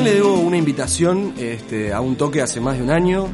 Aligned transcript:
le 0.00 0.14
debo 0.14 0.34
una 0.34 0.56
invitación 0.56 1.34
este, 1.38 1.92
a 1.92 2.00
un 2.00 2.16
toque 2.16 2.40
hace 2.40 2.60
más 2.60 2.76
de 2.76 2.82
un 2.84 2.90
año. 2.90 3.26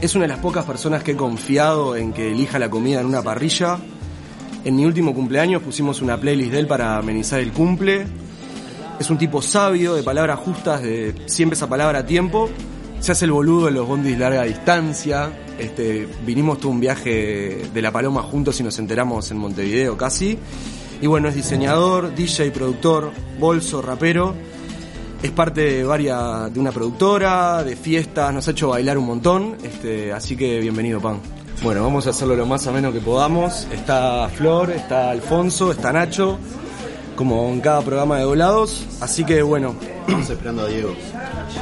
Es 0.00 0.14
una 0.14 0.24
de 0.24 0.28
las 0.28 0.38
pocas 0.38 0.64
personas 0.64 1.02
que 1.02 1.12
he 1.12 1.16
confiado 1.16 1.96
en 1.96 2.12
que 2.12 2.30
elija 2.30 2.58
la 2.58 2.70
comida 2.70 3.00
en 3.00 3.06
una 3.06 3.22
parrilla. 3.22 3.78
En 4.64 4.76
mi 4.76 4.86
último 4.86 5.12
cumpleaños 5.12 5.62
pusimos 5.62 6.00
una 6.00 6.18
playlist 6.18 6.52
de 6.52 6.60
él 6.60 6.66
para 6.66 6.96
amenizar 6.96 7.40
el 7.40 7.52
cumple. 7.52 8.06
Es 8.98 9.10
un 9.10 9.18
tipo 9.18 9.42
sabio, 9.42 9.94
de 9.94 10.02
palabras 10.02 10.38
justas, 10.38 10.82
de 10.82 11.14
siempre 11.26 11.56
esa 11.56 11.68
palabra 11.68 12.00
a 12.00 12.06
tiempo. 12.06 12.48
Se 13.00 13.12
hace 13.12 13.26
el 13.26 13.32
boludo 13.32 13.68
en 13.68 13.74
los 13.74 13.86
bondis 13.86 14.18
larga 14.18 14.44
distancia. 14.44 15.30
Este, 15.58 16.08
vinimos 16.24 16.58
todo 16.58 16.70
un 16.70 16.80
viaje 16.80 17.68
de 17.72 17.82
La 17.82 17.92
Paloma 17.92 18.22
juntos 18.22 18.58
y 18.60 18.62
nos 18.62 18.78
enteramos 18.78 19.30
en 19.30 19.38
Montevideo 19.38 19.96
casi. 19.96 20.38
Y 21.02 21.06
bueno, 21.06 21.28
es 21.28 21.34
diseñador, 21.34 22.14
DJ, 22.14 22.50
productor, 22.50 23.12
bolso, 23.38 23.82
rapero. 23.82 24.34
Es 25.22 25.32
parte 25.32 25.60
de 25.62 25.84
varias, 25.84 26.52
de 26.52 26.60
una 26.60 26.70
productora, 26.70 27.64
de 27.64 27.74
fiestas, 27.74 28.32
nos 28.32 28.46
ha 28.46 28.52
hecho 28.52 28.68
bailar 28.68 28.96
un 28.98 29.06
montón, 29.06 29.56
este, 29.64 30.12
así 30.12 30.36
que 30.36 30.60
bienvenido, 30.60 31.00
Pan. 31.00 31.20
Bueno, 31.60 31.82
vamos 31.82 32.06
a 32.06 32.10
hacerlo 32.10 32.36
lo 32.36 32.46
más 32.46 32.64
ameno 32.68 32.92
que 32.92 33.00
podamos. 33.00 33.66
Está 33.72 34.28
Flor, 34.28 34.70
está 34.70 35.10
Alfonso, 35.10 35.72
está 35.72 35.92
Nacho, 35.92 36.38
como 37.16 37.48
en 37.48 37.60
cada 37.60 37.80
programa 37.82 38.18
de 38.18 38.22
doblados. 38.22 38.86
Así 39.00 39.24
que 39.24 39.42
bueno. 39.42 39.74
Estamos 40.06 40.30
esperando 40.30 40.62
a 40.62 40.66
Diego. 40.68 40.94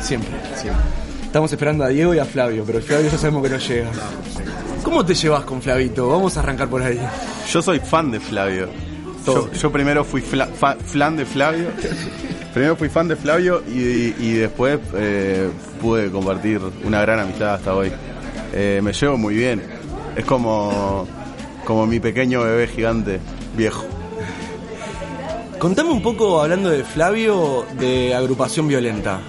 Siempre, 0.03 0.33
siempre. 0.55 0.85
Estamos 1.25 1.51
esperando 1.51 1.85
a 1.85 1.89
Diego 1.89 2.15
y 2.15 2.19
a 2.19 2.27
Flavio, 2.27 2.63
pero 2.67 2.83
Flavio 2.83 3.11
ya 3.11 3.17
sabemos 3.17 3.43
que 3.43 3.49
no 3.49 3.57
llega. 3.57 3.91
¿Cómo 4.83 5.05
te 5.05 5.15
llevas 5.15 5.45
con 5.45 5.63
Flavito? 5.63 6.09
Vamos 6.09 6.37
a 6.37 6.41
arrancar 6.41 6.69
por 6.69 6.83
ahí. 6.83 7.01
Yo 7.51 7.63
soy 7.63 7.81
fan 7.81 8.11
de 8.11 8.21
Flavio. 8.21 8.69
Yo, 9.27 9.53
yo, 9.53 9.73
primero 9.73 10.05
fui 10.05 10.21
fla, 10.21 10.47
fa, 10.47 10.77
flan 10.77 11.17
de 11.17 11.27
Flavio. 11.27 11.69
primero 12.55 12.77
fui 12.77 12.89
fan 12.89 13.09
de 13.09 13.17
Flavio 13.17 13.63
y, 13.69 14.15
y 14.19 14.33
después 14.35 14.79
eh, 14.95 15.51
pude 15.81 16.11
compartir 16.11 16.61
una 16.85 17.01
gran 17.01 17.19
amistad 17.19 17.55
hasta 17.55 17.75
hoy. 17.75 17.93
Eh, 18.53 18.81
me 18.83 18.93
llevo 18.93 19.19
muy 19.19 19.35
bien. 19.35 19.63
Es 20.17 20.25
como, 20.25 21.07
como 21.65 21.87
mi 21.87 22.01
pequeño 22.01 22.43
bebé 22.43 22.69
gigante, 22.69 23.21
viejo. 23.57 23.85
Contame 25.59 25.91
un 25.91 26.03
poco, 26.03 26.43
hablando 26.43 26.71
de 26.71 26.85
Flavio, 26.85 27.65
de 27.79 28.15
agrupación 28.15 28.69
violenta. 28.69 29.21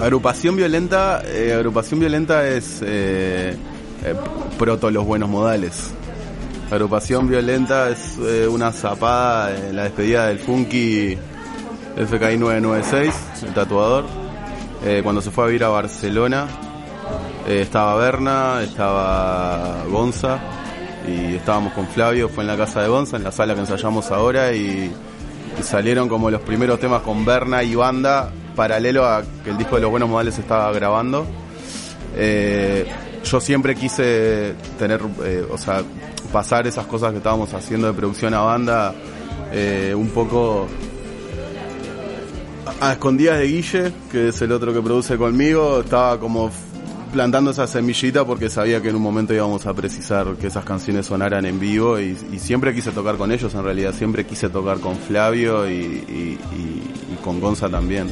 Agrupación 0.00 0.54
violenta, 0.54 1.22
eh, 1.26 1.52
agrupación 1.52 1.98
violenta 1.98 2.46
es 2.48 2.80
eh, 2.82 3.56
eh, 4.04 4.14
proto 4.56 4.90
los 4.90 5.04
buenos 5.04 5.28
modales. 5.28 5.92
Agrupación 6.70 7.26
violenta 7.26 7.88
es 7.88 8.18
eh, 8.18 8.46
una 8.46 8.72
zapada 8.72 9.56
en 9.56 9.74
la 9.74 9.84
despedida 9.84 10.26
del 10.26 10.38
Funky 10.38 11.16
FKI 11.96 12.36
996, 12.36 13.14
el 13.44 13.54
tatuador. 13.54 14.04
Eh, 14.84 15.00
cuando 15.02 15.22
se 15.22 15.30
fue 15.30 15.44
a 15.44 15.46
vivir 15.46 15.64
a 15.64 15.68
Barcelona, 15.68 16.46
eh, 17.46 17.62
estaba 17.62 17.94
Berna, 17.96 18.60
estaba 18.62 19.82
Gonza 19.90 20.40
y 21.08 21.36
estábamos 21.36 21.72
con 21.72 21.86
Flavio, 21.88 22.28
fue 22.28 22.44
en 22.44 22.48
la 22.48 22.56
casa 22.58 22.82
de 22.82 22.88
Gonza, 22.88 23.16
en 23.16 23.24
la 23.24 23.32
sala 23.32 23.54
que 23.54 23.60
ensayamos 23.60 24.10
ahora 24.10 24.52
y, 24.52 24.92
salieron 25.62 26.08
como 26.08 26.30
los 26.30 26.42
primeros 26.42 26.78
temas 26.78 27.02
con 27.02 27.24
Berna 27.24 27.64
y 27.64 27.74
banda 27.74 28.30
paralelo 28.54 29.04
a 29.06 29.22
que 29.42 29.50
el 29.50 29.58
disco 29.58 29.74
de 29.74 29.82
los 29.82 29.90
buenos 29.90 30.08
modales 30.08 30.38
estaba 30.38 30.70
grabando. 30.70 31.26
Yo 33.24 33.40
siempre 33.40 33.74
quise 33.74 34.54
tener, 34.78 35.00
o 35.50 35.58
sea, 35.58 35.82
pasar 36.32 36.66
esas 36.66 36.86
cosas 36.86 37.12
que 37.12 37.18
estábamos 37.18 37.52
haciendo 37.54 37.86
de 37.86 37.92
producción 37.92 38.34
a 38.34 38.40
banda 38.40 38.94
eh, 39.52 39.94
un 39.96 40.08
poco 40.08 40.66
a 42.80 42.92
escondidas 42.92 43.38
de 43.38 43.46
Guille, 43.46 43.92
que 44.10 44.28
es 44.28 44.42
el 44.42 44.52
otro 44.52 44.72
que 44.72 44.80
produce 44.80 45.16
conmigo, 45.16 45.80
estaba 45.80 46.20
como 46.20 46.50
plantando 47.12 47.50
esa 47.50 47.66
semillita 47.66 48.24
porque 48.24 48.50
sabía 48.50 48.82
que 48.82 48.90
en 48.90 48.96
un 48.96 49.02
momento 49.02 49.32
íbamos 49.32 49.66
a 49.66 49.74
precisar 49.74 50.34
que 50.36 50.48
esas 50.48 50.64
canciones 50.64 51.06
sonaran 51.06 51.46
en 51.46 51.58
vivo 51.58 51.98
y, 51.98 52.16
siempre 52.38 52.74
quise 52.74 52.92
tocar 52.92 53.16
con 53.16 53.32
ellos, 53.32 53.54
en 53.54 53.64
realidad 53.64 53.94
siempre 53.94 54.26
quise 54.26 54.48
tocar 54.48 54.78
con 54.78 54.96
Flavio 54.96 55.68
y, 55.68 56.38
con 57.24 57.40
Gonza 57.40 57.68
también. 57.68 58.08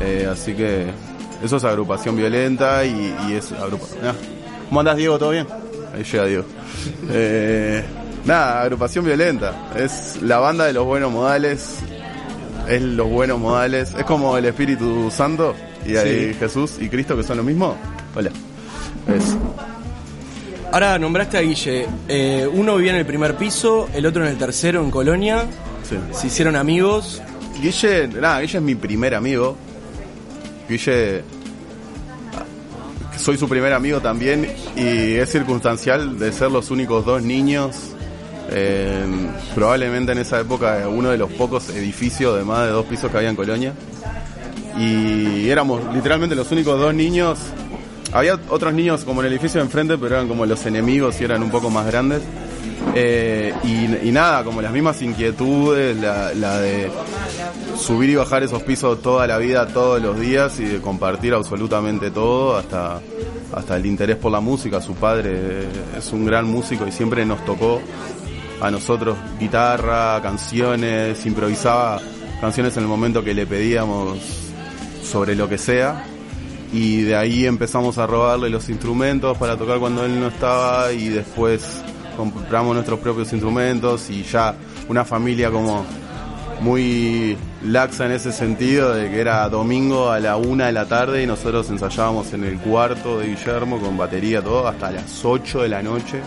Eh, 0.00 0.26
así 0.30 0.54
que 0.54 0.86
eso 1.42 1.56
es 1.56 1.64
agrupación 1.64 2.16
violenta 2.16 2.84
y, 2.84 3.32
es 3.32 3.52
agrupación. 3.52 4.06
Ah. 4.06 4.14
¿Cómo 4.68 4.80
andás, 4.80 4.96
Diego? 4.96 5.18
¿Todo 5.18 5.30
bien? 5.30 5.46
Ahí 5.94 6.04
llega 6.04 6.24
Diego. 6.26 6.44
Eh, 7.10 7.82
nada, 8.24 8.62
agrupación 8.62 9.04
violenta. 9.04 9.70
Es 9.76 10.20
la 10.22 10.38
banda 10.38 10.66
de 10.66 10.72
los 10.72 10.84
buenos 10.84 11.10
modales. 11.12 11.76
Es 12.68 12.82
los 12.82 13.08
buenos 13.08 13.38
modales. 13.38 13.94
Es 13.98 14.04
como 14.04 14.36
el 14.36 14.44
Espíritu 14.44 15.10
Santo 15.10 15.54
y 15.86 15.96
ahí 15.96 16.28
Sí. 16.32 16.34
Jesús 16.38 16.72
y 16.80 16.88
Cristo 16.88 17.16
que 17.16 17.22
son 17.22 17.38
lo 17.38 17.42
mismo. 17.42 17.76
Hola. 18.14 18.30
Es. 19.08 19.36
Ahora 20.72 20.98
nombraste 20.98 21.36
a 21.38 21.40
Guille. 21.40 21.86
Eh, 22.06 22.48
uno 22.52 22.76
vivía 22.76 22.92
en 22.92 22.98
el 22.98 23.06
primer 23.06 23.34
piso, 23.36 23.88
el 23.92 24.06
otro 24.06 24.24
en 24.24 24.30
el 24.30 24.38
tercero, 24.38 24.82
en 24.84 24.90
Colonia. 24.90 25.44
Sí. 25.88 25.96
Se 26.12 26.28
hicieron 26.28 26.54
amigos. 26.54 27.20
Guille, 27.60 28.06
nada, 28.08 28.40
Guille 28.40 28.58
es 28.58 28.62
mi 28.64 28.76
primer 28.76 29.14
amigo. 29.16 29.56
Guille, 30.68 31.22
soy 33.20 33.36
su 33.36 33.48
primer 33.48 33.72
amigo 33.72 34.00
también 34.00 34.48
y 34.76 35.14
es 35.14 35.30
circunstancial 35.30 36.18
de 36.18 36.32
ser 36.32 36.50
los 36.50 36.70
únicos 36.70 37.04
dos 37.04 37.22
niños. 37.22 37.76
eh, 38.52 39.06
probablemente 39.54 40.10
en 40.12 40.18
esa 40.18 40.40
época 40.40 40.88
uno 40.88 41.10
de 41.10 41.18
los 41.18 41.30
pocos 41.32 41.68
edificios 41.68 42.36
de 42.36 42.44
más 42.44 42.66
de 42.66 42.72
dos 42.72 42.84
pisos 42.86 43.10
que 43.10 43.16
había 43.16 43.30
en 43.30 43.36
Colonia. 43.36 43.74
Y 44.78 45.48
éramos 45.48 45.82
literalmente 45.94 46.34
los 46.34 46.50
únicos 46.50 46.80
dos 46.80 46.94
niños. 46.94 47.38
Había 48.12 48.40
otros 48.48 48.72
niños 48.74 49.04
como 49.04 49.20
en 49.20 49.28
el 49.28 49.34
edificio 49.34 49.60
de 49.60 49.66
enfrente, 49.66 49.96
pero 49.98 50.16
eran 50.16 50.26
como 50.26 50.46
los 50.46 50.64
enemigos 50.66 51.20
y 51.20 51.24
eran 51.24 51.42
un 51.42 51.50
poco 51.50 51.70
más 51.70 51.86
grandes. 51.86 52.22
Eh, 52.94 53.54
y, 53.64 54.10
nada, 54.10 54.42
como 54.42 54.60
las 54.60 54.72
mismas 54.72 55.00
inquietudes, 55.02 55.96
la, 55.96 56.34
la 56.34 56.58
de 56.58 56.90
subir 57.76 58.10
y 58.10 58.14
bajar 58.16 58.42
esos 58.42 58.62
pisos 58.62 59.00
toda 59.00 59.26
la 59.26 59.38
vida, 59.38 59.66
todos 59.68 60.02
los 60.02 60.18
días 60.18 60.58
y 60.60 60.64
de 60.64 60.80
compartir 60.80 61.34
absolutamente 61.34 62.10
todo, 62.10 62.56
hasta, 62.56 63.00
hasta 63.52 63.76
el 63.76 63.86
interés 63.86 64.16
por 64.16 64.32
la 64.32 64.40
música. 64.40 64.80
Su 64.80 64.94
padre 64.94 65.62
es 65.96 66.12
un 66.12 66.24
gran 66.24 66.46
músico 66.46 66.86
y 66.86 66.92
siempre 66.92 67.24
nos 67.24 67.44
tocó 67.44 67.80
a 68.60 68.70
nosotros 68.70 69.16
guitarra, 69.38 70.20
canciones, 70.20 71.24
improvisaba 71.24 72.00
canciones 72.40 72.76
en 72.76 72.82
el 72.82 72.88
momento 72.88 73.22
que 73.22 73.34
le 73.34 73.46
pedíamos 73.46 74.18
sobre 75.02 75.34
lo 75.34 75.48
que 75.48 75.58
sea. 75.58 76.04
Y 76.72 77.02
de 77.02 77.16
ahí 77.16 77.46
empezamos 77.46 77.98
a 77.98 78.06
robarle 78.06 78.48
los 78.48 78.68
instrumentos 78.68 79.36
para 79.38 79.56
tocar 79.56 79.78
cuando 79.78 80.04
él 80.04 80.20
no 80.20 80.28
estaba 80.28 80.92
y 80.92 81.08
después 81.08 81.82
compramos 82.16 82.74
nuestros 82.74 82.98
propios 83.00 83.32
instrumentos 83.32 84.08
y 84.10 84.22
ya 84.22 84.54
una 84.88 85.04
familia 85.04 85.50
como 85.50 85.84
muy 86.60 87.36
laxa 87.64 88.04
en 88.06 88.12
ese 88.12 88.32
sentido 88.32 88.92
de 88.94 89.10
que 89.10 89.20
era 89.20 89.48
domingo 89.48 90.10
a 90.10 90.20
la 90.20 90.36
una 90.36 90.66
de 90.66 90.72
la 90.72 90.86
tarde 90.86 91.22
y 91.22 91.26
nosotros 91.26 91.70
ensayábamos 91.70 92.32
en 92.34 92.44
el 92.44 92.58
cuarto 92.58 93.18
de 93.18 93.28
Guillermo 93.28 93.78
con 93.80 93.96
batería 93.96 94.42
todo 94.42 94.68
hasta 94.68 94.90
las 94.90 95.24
8 95.24 95.62
de 95.62 95.68
la 95.70 95.82
noche 95.82 96.20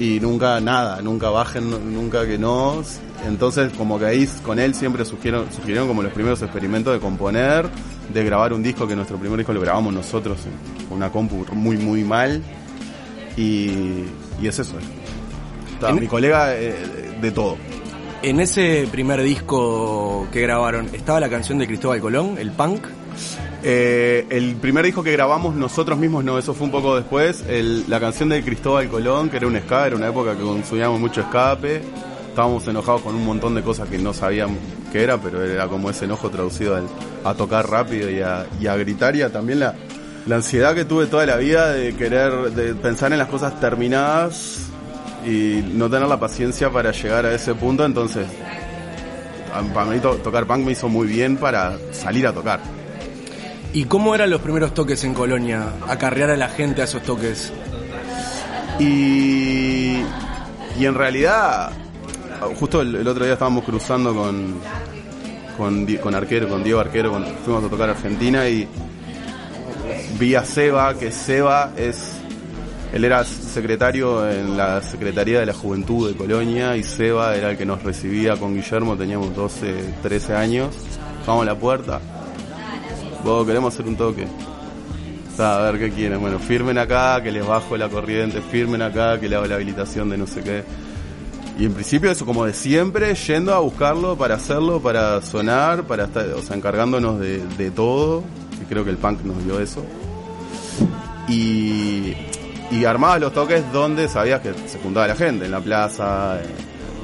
y 0.00 0.18
nunca 0.18 0.58
nada, 0.60 1.00
nunca 1.02 1.28
bajen, 1.30 1.70
nunca 1.94 2.26
que 2.26 2.38
no. 2.38 2.82
Entonces 3.26 3.70
como 3.76 3.98
que 3.98 4.06
ahí 4.06 4.28
con 4.42 4.58
él 4.58 4.74
siempre 4.74 5.04
surgieron 5.04 5.46
como 5.86 6.02
los 6.02 6.12
primeros 6.12 6.40
experimentos 6.42 6.92
de 6.94 6.98
componer, 7.00 7.68
de 8.12 8.24
grabar 8.24 8.52
un 8.52 8.62
disco 8.62 8.88
que 8.88 8.96
nuestro 8.96 9.18
primer 9.18 9.38
disco 9.38 9.52
lo 9.52 9.60
grabamos 9.60 9.92
nosotros 9.92 10.38
en- 10.46 10.92
una 10.92 11.10
compu 11.12 11.44
muy 11.52 11.76
muy 11.76 12.02
mal 12.02 12.42
y, 13.36 14.04
y 14.40 14.48
es 14.48 14.58
eso. 14.58 14.74
Está, 15.72 15.92
Mi 15.92 16.06
colega 16.06 16.54
eh, 16.56 16.74
de 17.20 17.30
todo. 17.30 17.56
En 18.22 18.38
ese 18.40 18.86
primer 18.90 19.22
disco 19.22 20.28
que 20.30 20.42
grabaron, 20.42 20.88
¿estaba 20.92 21.20
la 21.20 21.28
canción 21.30 21.58
de 21.58 21.66
Cristóbal 21.66 22.00
Colón, 22.00 22.36
el 22.38 22.50
punk? 22.50 22.84
Eh, 23.62 24.26
el 24.30 24.56
primer 24.56 24.84
disco 24.84 25.02
que 25.02 25.12
grabamos 25.12 25.54
nosotros 25.54 25.98
mismos, 25.98 26.24
no, 26.24 26.38
eso 26.38 26.54
fue 26.54 26.66
un 26.66 26.70
poco 26.70 26.96
después. 26.96 27.44
El- 27.48 27.84
la 27.88 27.98
canción 28.00 28.28
de 28.28 28.42
Cristóbal 28.42 28.88
Colón, 28.88 29.28
que 29.30 29.36
era 29.38 29.46
un 29.46 29.58
ska, 29.58 29.86
era 29.86 29.96
una 29.96 30.08
época 30.08 30.36
que 30.36 30.42
consumíamos 30.42 31.00
mucho 31.00 31.20
escape. 31.22 31.82
Estábamos 32.28 32.66
enojados 32.68 33.02
con 33.02 33.14
un 33.14 33.24
montón 33.24 33.54
de 33.54 33.62
cosas 33.62 33.88
que 33.88 33.98
no 33.98 34.12
sabían 34.14 34.56
qué 34.92 35.02
era, 35.02 35.18
pero 35.18 35.42
era 35.44 35.66
como 35.68 35.90
ese 35.90 36.04
enojo 36.04 36.30
traducido 36.30 36.76
al- 36.76 36.88
a 37.24 37.34
tocar 37.34 37.68
rápido 37.68 38.10
y 38.10 38.20
a, 38.20 38.46
y 38.60 38.66
a 38.66 38.76
gritar 38.76 39.16
y 39.16 39.22
a 39.22 39.30
también 39.32 39.60
la, 39.60 39.74
la 40.26 40.36
ansiedad 40.36 40.74
que 40.74 40.84
tuve 40.84 41.06
toda 41.06 41.26
la 41.26 41.36
vida 41.36 41.72
de 41.72 41.94
querer, 41.94 42.32
de 42.52 42.74
pensar 42.74 43.12
en 43.12 43.18
las 43.18 43.28
cosas 43.28 43.58
terminadas 43.60 44.66
y 45.26 45.62
no 45.74 45.88
tener 45.90 46.08
la 46.08 46.20
paciencia 46.20 46.70
para 46.70 46.92
llegar 46.92 47.26
a 47.26 47.34
ese 47.34 47.54
punto. 47.54 47.84
Entonces, 47.84 48.26
para 49.74 49.86
mí 49.90 49.98
to- 49.98 50.16
tocar 50.16 50.46
punk 50.46 50.64
me 50.64 50.72
hizo 50.72 50.88
muy 50.88 51.06
bien 51.08 51.36
para 51.36 51.76
salir 51.92 52.26
a 52.26 52.32
tocar. 52.32 52.60
¿Y 53.72 53.84
cómo 53.84 54.14
eran 54.14 54.30
los 54.30 54.40
primeros 54.40 54.74
toques 54.74 55.02
en 55.04 55.14
Colonia? 55.14 55.64
Acarrear 55.88 56.30
a 56.30 56.36
la 56.36 56.48
gente 56.48 56.82
a 56.82 56.84
esos 56.84 57.02
toques. 57.02 57.52
Y, 58.78 59.96
y 60.78 60.84
en 60.86 60.94
realidad, 60.94 61.70
justo 62.58 62.80
el, 62.80 62.94
el 62.96 63.06
otro 63.06 63.24
día 63.24 63.34
estábamos 63.34 63.64
cruzando 63.64 64.14
con, 64.14 64.54
con, 65.56 65.86
con 65.96 66.14
Arquero, 66.14 66.48
con 66.48 66.64
Diego 66.64 66.80
Arquero, 66.80 67.10
cuando 67.10 67.28
fuimos 67.44 67.64
a 67.64 67.68
tocar 67.68 67.88
a 67.90 67.92
Argentina 67.92 68.48
y 68.48 68.66
vi 70.18 70.34
a 70.34 70.44
Seba, 70.44 70.98
que 70.98 71.12
Seba 71.12 71.72
es 71.76 72.20
él 72.92 73.04
era 73.04 73.22
secretario 73.24 74.28
en 74.28 74.56
la 74.56 74.82
Secretaría 74.82 75.38
de 75.38 75.46
la 75.46 75.54
Juventud 75.54 76.10
de 76.10 76.16
Colonia 76.16 76.76
y 76.76 76.82
Seba 76.82 77.36
era 77.36 77.52
el 77.52 77.56
que 77.56 77.64
nos 77.64 77.82
recibía 77.84 78.36
con 78.36 78.54
Guillermo, 78.54 78.96
teníamos 78.96 79.34
12, 79.34 79.94
13 80.02 80.34
años. 80.34 80.74
Vamos 81.24 81.42
a 81.42 81.46
la 81.46 81.54
puerta. 81.54 82.00
Vos 83.24 83.46
queremos 83.46 83.72
hacer 83.72 83.86
un 83.86 83.96
toque. 83.96 84.26
a 85.38 85.58
ver 85.58 85.78
qué 85.78 85.90
quieren. 85.90 86.20
Bueno, 86.20 86.40
firmen 86.40 86.78
acá, 86.78 87.22
que 87.22 87.30
les 87.30 87.46
bajo 87.46 87.76
la 87.76 87.88
corriente, 87.88 88.42
firmen 88.42 88.82
acá, 88.82 89.20
que 89.20 89.28
le 89.28 89.36
hago 89.36 89.46
la 89.46 89.54
habilitación 89.54 90.10
de 90.10 90.18
no 90.18 90.26
sé 90.26 90.42
qué. 90.42 90.64
Y 91.60 91.66
en 91.66 91.74
principio 91.74 92.10
eso 92.10 92.26
como 92.26 92.44
de 92.44 92.54
siempre, 92.54 93.14
yendo 93.14 93.54
a 93.54 93.60
buscarlo 93.60 94.16
para 94.16 94.34
hacerlo, 94.34 94.80
para 94.80 95.22
sonar, 95.22 95.84
para 95.84 96.04
estar, 96.04 96.26
o 96.30 96.42
sea, 96.42 96.56
encargándonos 96.56 97.20
de, 97.20 97.46
de 97.56 97.70
todo. 97.70 98.24
Creo 98.68 98.84
que 98.84 98.90
el 98.90 98.98
punk 98.98 99.22
nos 99.22 99.44
dio 99.44 99.60
eso. 99.60 99.84
Y 101.28 102.14
y 102.70 102.84
armabas 102.84 103.20
los 103.20 103.32
toques 103.32 103.72
donde 103.72 104.08
sabías 104.08 104.40
que 104.40 104.52
se 104.68 104.78
juntaba 104.78 105.08
la 105.08 105.16
gente, 105.16 105.46
en 105.46 105.50
la 105.50 105.60
plaza, 105.60 106.38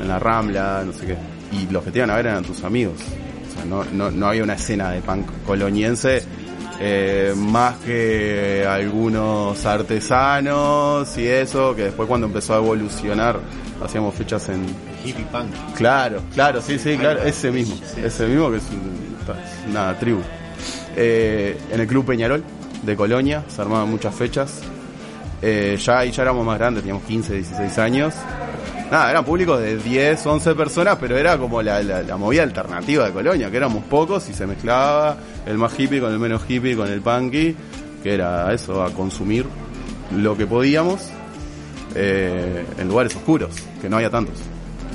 en 0.01 0.09
la 0.09 0.19
rambla, 0.19 0.83
no 0.87 0.93
sé 0.93 1.07
qué. 1.07 1.17
Y 1.53 1.71
los 1.73 1.83
que 1.83 1.91
te 1.91 1.99
iban 1.99 2.11
a 2.11 2.17
ver 2.17 2.27
eran 2.27 2.45
tus 2.45 2.63
amigos. 2.63 2.95
O 2.95 3.55
sea, 3.55 3.65
no, 3.65 3.85
no, 3.85 4.11
no 4.11 4.29
había 4.29 4.45
una 4.45 4.55
escena 4.55 4.91
de 4.91 5.01
punk 5.01 5.27
coloniense 5.45 6.23
eh, 6.79 7.33
más 7.37 7.77
que 7.79 8.65
algunos 8.69 9.65
artesanos 9.67 11.17
y 11.19 11.27
eso, 11.27 11.75
que 11.75 11.85
después 11.85 12.07
cuando 12.07 12.27
empezó 12.27 12.55
a 12.55 12.59
evolucionar 12.59 13.41
hacíamos 13.83 14.15
fechas 14.15 14.49
en... 14.49 14.65
Hippie 15.05 15.25
punk. 15.27 15.53
Claro, 15.77 16.21
claro, 16.35 16.61
sí, 16.61 16.79
sí, 16.79 16.97
claro, 16.97 17.23
ese 17.23 17.51
mismo, 17.51 17.77
ese 18.03 18.27
mismo 18.27 18.51
que 18.51 18.57
es, 18.59 18.65
una 19.69 19.99
tribu. 19.99 20.21
Eh, 20.97 21.59
en 21.71 21.81
el 21.81 21.87
Club 21.87 22.07
Peñarol 22.07 22.43
de 22.83 22.97
Colonia 22.97 23.45
se 23.49 23.61
armaban 23.61 23.91
muchas 23.91 24.15
fechas, 24.15 24.63
eh, 25.43 25.77
ya 25.79 26.05
ya 26.05 26.23
éramos 26.23 26.47
más 26.47 26.59
grandes, 26.59 26.83
teníamos 26.83 27.05
15, 27.05 27.35
16 27.35 27.79
años. 27.79 28.15
Nada, 28.91 29.11
eran 29.11 29.25
públicos 29.25 29.61
de 29.61 29.77
10, 29.77 30.25
11 30.25 30.55
personas, 30.55 30.97
pero 30.99 31.19
era 31.19 31.37
como 31.37 31.61
la, 31.61 32.17
movida 32.17 32.45
alternativa 32.45 33.05
de 33.05 33.13
Colonia, 33.13 33.51
que 33.51 33.57
éramos 33.57 33.85
pocos 33.85 34.29
y 34.29 34.33
se 34.33 34.47
mezclaba 34.47 35.19
el 35.45 35.59
más 35.59 35.79
hippie 35.79 36.01
con 36.01 36.13
el 36.13 36.19
menos 36.19 36.43
hippie, 36.49 36.77
con 36.77 36.89
el 36.89 37.03
punky, 37.03 37.55
que 38.03 38.15
era 38.15 38.53
eso, 38.55 38.83
a 38.83 38.91
consumir 38.91 39.45
lo 40.17 40.37
que 40.37 40.47
podíamos 40.47 41.11
eh, 41.95 42.65
en 42.79 42.89
lugares 42.89 43.15
oscuros, 43.17 43.51
que 43.83 43.89
no 43.89 43.97
había 43.97 44.11
tantos. 44.11 44.39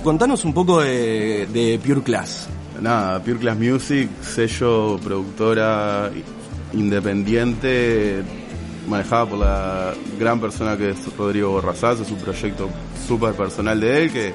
Contanos 0.04 0.46
un 0.46 0.54
poco 0.54 0.82
de 0.82 1.80
Pure 1.86 2.02
Class. 2.02 2.48
Nada, 2.82 3.20
Pure 3.20 3.38
Class 3.38 3.60
Music, 3.60 4.10
sello, 4.22 4.98
productora 5.04 6.10
independiente 6.74 8.24
manejada 8.88 9.26
por 9.28 9.38
la 9.38 9.94
gran 10.20 10.40
persona 10.40 10.76
que 10.76 10.90
es 10.90 11.16
Rodrigo 11.16 11.52
Borrazás, 11.52 12.00
es 12.00 12.10
un 12.10 12.18
proyecto 12.18 12.70
súper 13.08 13.34
personal 13.34 13.80
de 13.80 14.02
él 14.02 14.12
que 14.12 14.34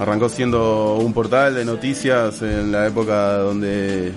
arrancó 0.00 0.28
siendo 0.28 0.96
un 0.96 1.12
portal 1.12 1.54
de 1.54 1.64
noticias 1.64 2.42
en 2.42 2.72
la 2.72 2.88
época 2.88 3.38
donde 3.38 4.12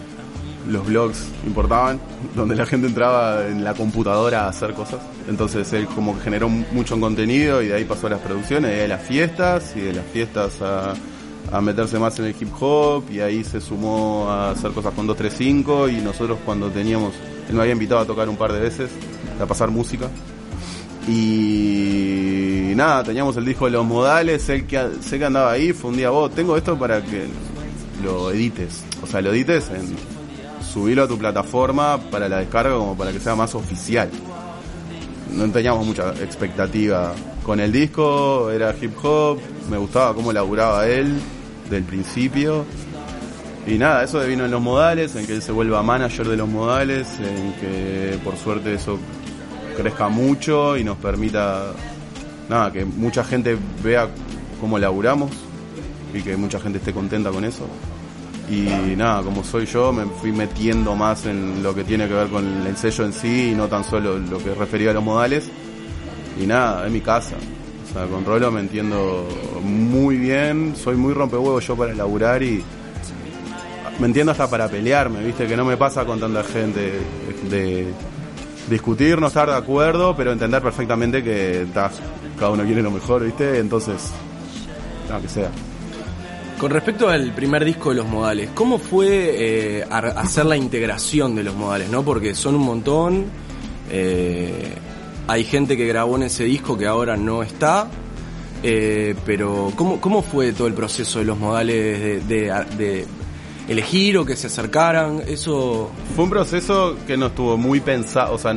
los 0.68 0.88
blogs 0.88 1.24
importaban, 1.46 2.00
donde 2.36 2.56
la 2.56 2.66
gente 2.66 2.88
entraba 2.88 3.46
en 3.48 3.64
la 3.64 3.76
computadora 3.76 4.46
a 4.46 4.48
hacer 4.48 4.74
cosas. 4.74 5.00
Entonces 5.30 5.72
él 5.74 5.86
como 5.86 6.20
generó 6.20 6.50
mucho 6.50 7.00
contenido 7.00 7.62
y 7.62 7.68
de 7.68 7.76
ahí 7.76 7.84
pasó 7.84 8.08
a 8.08 8.12
las 8.12 8.20
producciones, 8.20 8.74
y 8.74 8.80
de 8.80 8.88
las 8.88 9.04
fiestas 9.04 9.76
y 9.76 9.82
de 9.82 9.94
las 9.94 10.06
fiestas 10.08 10.60
a, 10.60 10.96
a 11.54 11.62
meterse 11.62 12.00
más 12.00 12.18
en 12.18 12.26
el 12.26 12.36
hip 12.38 12.50
hop 12.60 13.04
y 13.12 13.20
ahí 13.20 13.44
se 13.44 13.62
sumó 13.62 14.28
a 14.28 14.50
hacer 14.50 14.72
cosas 14.72 14.92
con 14.96 15.06
235 15.06 15.88
y 15.88 15.98
nosotros 15.98 16.40
cuando 16.44 16.72
teníamos, 16.72 17.14
él 17.48 17.54
me 17.54 17.62
había 17.62 17.74
invitado 17.74 18.02
a 18.02 18.06
tocar 18.06 18.28
un 18.28 18.36
par 18.36 18.52
de 18.52 18.60
veces 18.60 18.90
a 19.40 19.46
pasar 19.46 19.70
música. 19.70 20.10
Y 21.08 22.74
nada, 22.76 23.04
teníamos 23.04 23.38
el 23.38 23.46
disco 23.46 23.66
de 23.66 23.72
los 23.72 23.86
modales, 23.86 24.50
el 24.50 24.66
que 24.66 24.84
sé 25.02 25.20
que 25.20 25.26
andaba 25.26 25.52
ahí, 25.52 25.74
fue 25.74 25.92
un 25.92 25.98
día 25.98 26.10
vos, 26.10 26.34
tengo 26.34 26.58
esto 26.58 26.76
para 26.76 27.04
que 27.04 27.28
lo 28.04 28.32
edites. 28.32 28.84
O 29.04 29.06
sea, 29.06 29.22
lo 29.22 29.32
edites 29.32 29.70
en 29.70 29.96
subirlo 30.66 31.04
a 31.04 31.08
tu 31.08 31.20
plataforma 31.20 32.00
para 32.10 32.28
la 32.28 32.40
descarga 32.40 32.76
como 32.76 32.98
para 32.98 33.12
que 33.12 33.20
sea 33.20 33.36
más 33.36 33.54
oficial. 33.54 34.10
No 35.32 35.48
teníamos 35.52 35.86
mucha 35.86 36.10
expectativa 36.14 37.14
con 37.46 37.60
el 37.60 37.72
disco, 37.72 38.50
era 38.50 38.74
hip 38.82 38.94
hop, 39.04 39.38
me 39.70 39.78
gustaba 39.78 40.16
cómo 40.16 40.34
laburaba 40.34 40.88
él 40.88 41.16
del 41.70 41.84
principio. 41.84 42.66
Y 43.66 43.78
nada, 43.78 44.04
eso 44.04 44.20
vino 44.22 44.46
en 44.46 44.52
los 44.52 44.62
modales, 44.62 45.16
en 45.16 45.26
que 45.26 45.34
él 45.34 45.42
se 45.42 45.52
vuelva 45.52 45.82
manager 45.84 46.28
de 46.28 46.36
los 46.36 46.50
modales, 46.50 47.08
en 47.20 47.54
que 47.54 48.20
por 48.24 48.36
suerte 48.38 48.74
eso 48.74 49.00
crezca 49.78 50.10
mucho 50.10 50.78
y 50.78 50.84
nos 50.84 50.98
permita, 50.98 51.72
nada, 52.50 52.72
que 52.72 52.84
mucha 52.84 53.24
gente 53.24 53.58
vea 53.84 54.10
cómo 54.60 54.78
laburamos 54.78 55.32
y 56.14 56.22
que 56.22 56.36
mucha 56.36 56.60
gente 56.60 56.80
esté 56.80 56.94
contenta 56.94 57.32
con 57.32 57.46
eso. 57.46 57.66
Y 58.50 58.96
nada, 58.98 59.24
como 59.24 59.44
soy 59.44 59.66
yo, 59.66 59.94
me 59.94 60.06
fui 60.06 60.34
metiendo 60.34 60.96
más 60.96 61.26
en 61.26 61.64
lo 61.64 61.74
que 61.74 61.86
tiene 61.86 62.08
que 62.08 62.14
ver 62.14 62.28
con 62.28 62.46
el 62.68 62.76
sello 62.76 63.06
en 63.06 63.14
sí 63.14 63.52
y 63.52 63.56
no 63.56 63.68
tan 63.68 63.86
solo 63.86 64.20
lo 64.20 64.38
que 64.38 64.54
refería 64.54 64.92
a 64.92 64.94
los 64.94 65.04
modales. 65.04 65.50
Y 66.40 66.46
nada, 66.46 66.86
es 66.86 66.92
mi 66.92 67.00
casa. 67.00 67.36
O 67.90 67.94
sea, 67.94 68.06
con 68.08 68.26
Rolo 68.26 68.52
me 68.52 68.60
entiendo 68.60 69.28
muy 69.64 70.18
bien, 70.18 70.76
soy 70.76 70.96
muy 70.96 71.14
rompehuevos 71.14 71.66
yo 71.66 71.76
para 71.76 71.94
laburar 71.94 72.44
y 72.44 72.64
me 74.00 74.08
entiendo 74.08 74.32
hasta 74.32 74.50
para 74.50 74.68
pelearme, 74.68 75.24
viste, 75.24 75.48
que 75.48 75.56
no 75.56 75.66
me 75.66 75.78
pasa 75.78 76.06
con 76.06 76.20
tanta 76.20 76.44
gente 76.44 76.94
de 77.50 77.88
discutir, 78.70 79.20
no 79.20 79.28
estar 79.28 79.50
de 79.50 79.56
acuerdo, 79.56 80.16
pero 80.16 80.32
entender 80.32 80.62
perfectamente 80.62 81.24
que 81.24 81.66
cada 81.74 82.52
uno 82.52 82.64
quiere 82.64 82.82
lo 82.82 82.92
mejor, 82.92 83.24
¿viste? 83.24 83.60
Entonces, 83.60 84.12
no, 85.10 85.22
que 85.22 85.28
sea. 85.28 85.50
Con 86.60 86.72
respecto 86.72 87.10
al 87.10 87.34
primer 87.34 87.66
disco 87.66 87.90
de 87.90 87.96
los 87.96 88.08
modales, 88.08 88.50
¿cómo 88.54 88.78
fue 88.78 89.80
eh, 89.80 89.86
hacer 89.90 90.46
la 90.46 90.56
integración 90.56 91.36
de 91.36 91.44
los 91.44 91.56
modales? 91.56 91.90
¿no? 91.90 92.04
Porque 92.04 92.36
son 92.36 92.56
un 92.56 92.62
montón. 92.62 93.26
Eh, 93.92 94.74
hay 95.28 95.44
gente 95.44 95.76
que 95.76 95.86
grabó 95.86 96.16
en 96.16 96.24
ese 96.24 96.46
disco 96.46 96.78
que 96.78 96.88
ahora 96.88 97.18
no 97.18 97.44
está. 97.44 97.88
Eh, 98.64 99.14
pero, 99.26 99.74
¿cómo, 99.76 100.00
¿cómo 100.00 100.22
fue 100.22 100.54
todo 100.54 100.68
el 100.68 100.74
proceso 100.74 101.20
de 101.20 101.26
los 101.26 101.38
modales 101.38 102.28
de 102.28 103.06
elegir 103.68 104.18
o 104.18 104.26
que 104.26 104.36
se 104.36 104.48
acercaran, 104.48 105.22
eso... 105.28 105.92
Fue 106.16 106.26
un 106.26 106.30
proceso 106.30 106.98
que 107.08 107.18
no 107.18 107.28
estuvo 107.28 107.58
muy 107.58 107.80
pensado, 107.80 108.34
o 108.34 108.38
sea, 108.38 108.56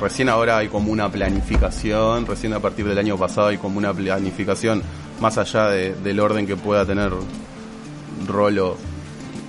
recién 0.00 0.28
ahora 0.28 0.58
hay 0.58 0.68
como 0.68 0.92
una 0.92 1.10
planificación, 1.10 2.26
recién 2.26 2.52
a 2.52 2.60
partir 2.60 2.86
del 2.86 2.98
año 2.98 3.16
pasado 3.16 3.48
hay 3.48 3.58
como 3.58 3.78
una 3.78 3.92
planificación 3.92 4.82
más 5.20 5.38
allá 5.38 5.68
del 5.68 6.20
orden 6.20 6.46
que 6.46 6.56
pueda 6.56 6.84
tener 6.86 7.12
Rolo 8.26 8.76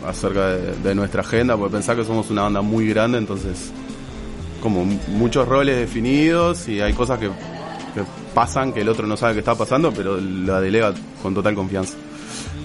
acerca 0.06 0.50
de, 0.50 0.96
nuestra 0.96 1.22
agenda, 1.22 1.56
porque 1.58 1.74
pensar 1.74 1.96
que 1.96 2.04
somos 2.04 2.30
una 2.30 2.44
banda 2.44 2.62
muy 2.62 2.88
grande, 2.88 3.18
entonces 3.18 3.72
como 4.62 4.84
muchos 5.10 5.48
roles 5.48 5.78
definidos 5.78 6.68
y 6.68 6.82
hay 6.82 6.94
cosas 6.94 7.20
que 7.20 7.30
pasan 8.36 8.74
que 8.74 8.82
el 8.82 8.90
otro 8.90 9.08
no 9.08 9.18
sabe 9.18 9.34
que 9.34 9.40
está 9.40 9.56
pasando, 9.56 9.92
pero 9.92 10.20
la 10.20 10.62
delega 10.62 10.94
con 11.24 11.34
total 11.34 11.56
confianza. 11.56 11.96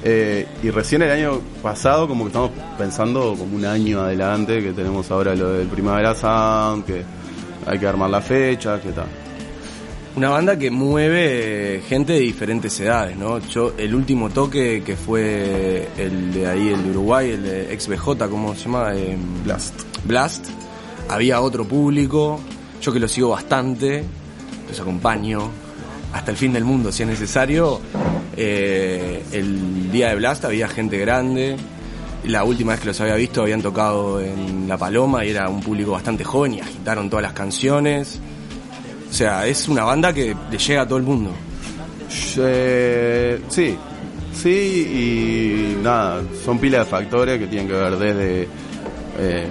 Eh, 0.03 0.47
y 0.63 0.71
recién 0.71 1.03
el 1.03 1.11
año 1.11 1.41
pasado, 1.63 2.09
como 2.09 2.25
que 2.25 2.29
estamos 2.29 2.51
pensando 2.77 3.35
como 3.39 3.57
un 3.57 3.65
año 3.65 4.01
adelante, 4.01 4.63
que 4.63 4.73
tenemos 4.73 5.11
ahora 5.11 5.35
lo 5.35 5.53
del 5.53 5.69
Primavera 5.69 6.15
Sound, 6.15 6.85
que 6.85 7.03
hay 7.67 7.79
que 7.79 7.87
armar 7.87 8.11
la 8.11 8.21
fecha, 8.21 8.81
que 8.81 8.91
tal. 8.91 9.07
Una 10.17 10.31
banda 10.31 10.59
que 10.59 10.73
mueve 10.73 11.83
gente 11.87 12.15
de 12.15 12.19
diferentes 12.19 12.81
edades, 12.81 13.17
¿no? 13.17 13.39
Yo, 13.39 13.75
el 13.79 13.95
último 13.95 14.29
toque 14.29 14.83
que 14.85 14.97
fue 14.97 15.89
el 15.97 16.33
de 16.33 16.49
ahí, 16.49 16.69
el 16.69 16.83
de 16.83 16.91
Uruguay, 16.91 17.31
el 17.31 17.43
de 17.45 17.79
XBJ, 17.79 18.29
¿cómo 18.29 18.57
se 18.57 18.65
llama? 18.65 18.93
Eh, 18.97 19.17
Blast. 19.45 19.75
Blast. 20.05 20.47
Había 21.09 21.41
otro 21.41 21.65
público, 21.65 22.41
yo 22.83 22.93
que 22.93 22.99
lo 22.99 23.07
sigo 23.07 23.31
bastante, 23.31 24.05
los 24.71 24.81
acompaño 24.81 25.51
hasta 26.13 26.31
el 26.31 26.37
fin 26.37 26.53
del 26.53 26.65
mundo 26.65 26.91
si 26.93 27.03
es 27.03 27.09
necesario. 27.09 27.81
Eh, 28.37 29.23
el 29.33 29.91
día 29.91 30.09
de 30.09 30.17
Blast 30.17 30.45
había 30.45 30.69
gente 30.69 30.99
grande. 30.99 31.57
La 32.25 32.45
última 32.45 32.73
vez 32.73 32.81
que 32.81 32.89
los 32.89 33.01
había 33.01 33.15
visto 33.15 33.43
habían 33.43 33.63
tocado 33.63 34.21
en 34.21 34.69
La 34.69 34.77
Paloma 34.77 35.25
y 35.25 35.31
era 35.31 35.49
un 35.49 35.61
público 35.61 35.93
bastante 35.93 36.25
joven 36.25 36.55
y 36.55 36.61
agitaron 36.61 37.09
todas 37.09 37.23
las 37.23 37.33
canciones. 37.33 38.21
O 39.11 39.13
sea, 39.13 39.47
es 39.47 39.69
una 39.69 39.85
banda 39.85 40.13
que 40.13 40.37
le 40.51 40.59
llega 40.59 40.83
a 40.83 40.87
todo 40.87 40.99
el 40.99 41.05
mundo. 41.05 41.33
Eh, 42.39 43.41
sí, 43.49 43.77
sí 44.33 45.77
y 45.79 45.83
nada, 45.83 46.23
son 46.45 46.59
pilas 46.59 46.85
de 46.85 46.91
factores 46.91 47.39
que 47.39 47.47
tienen 47.47 47.69
que 47.69 47.75
ver 47.75 47.97
desde 47.97 48.49
eh, 49.19 49.49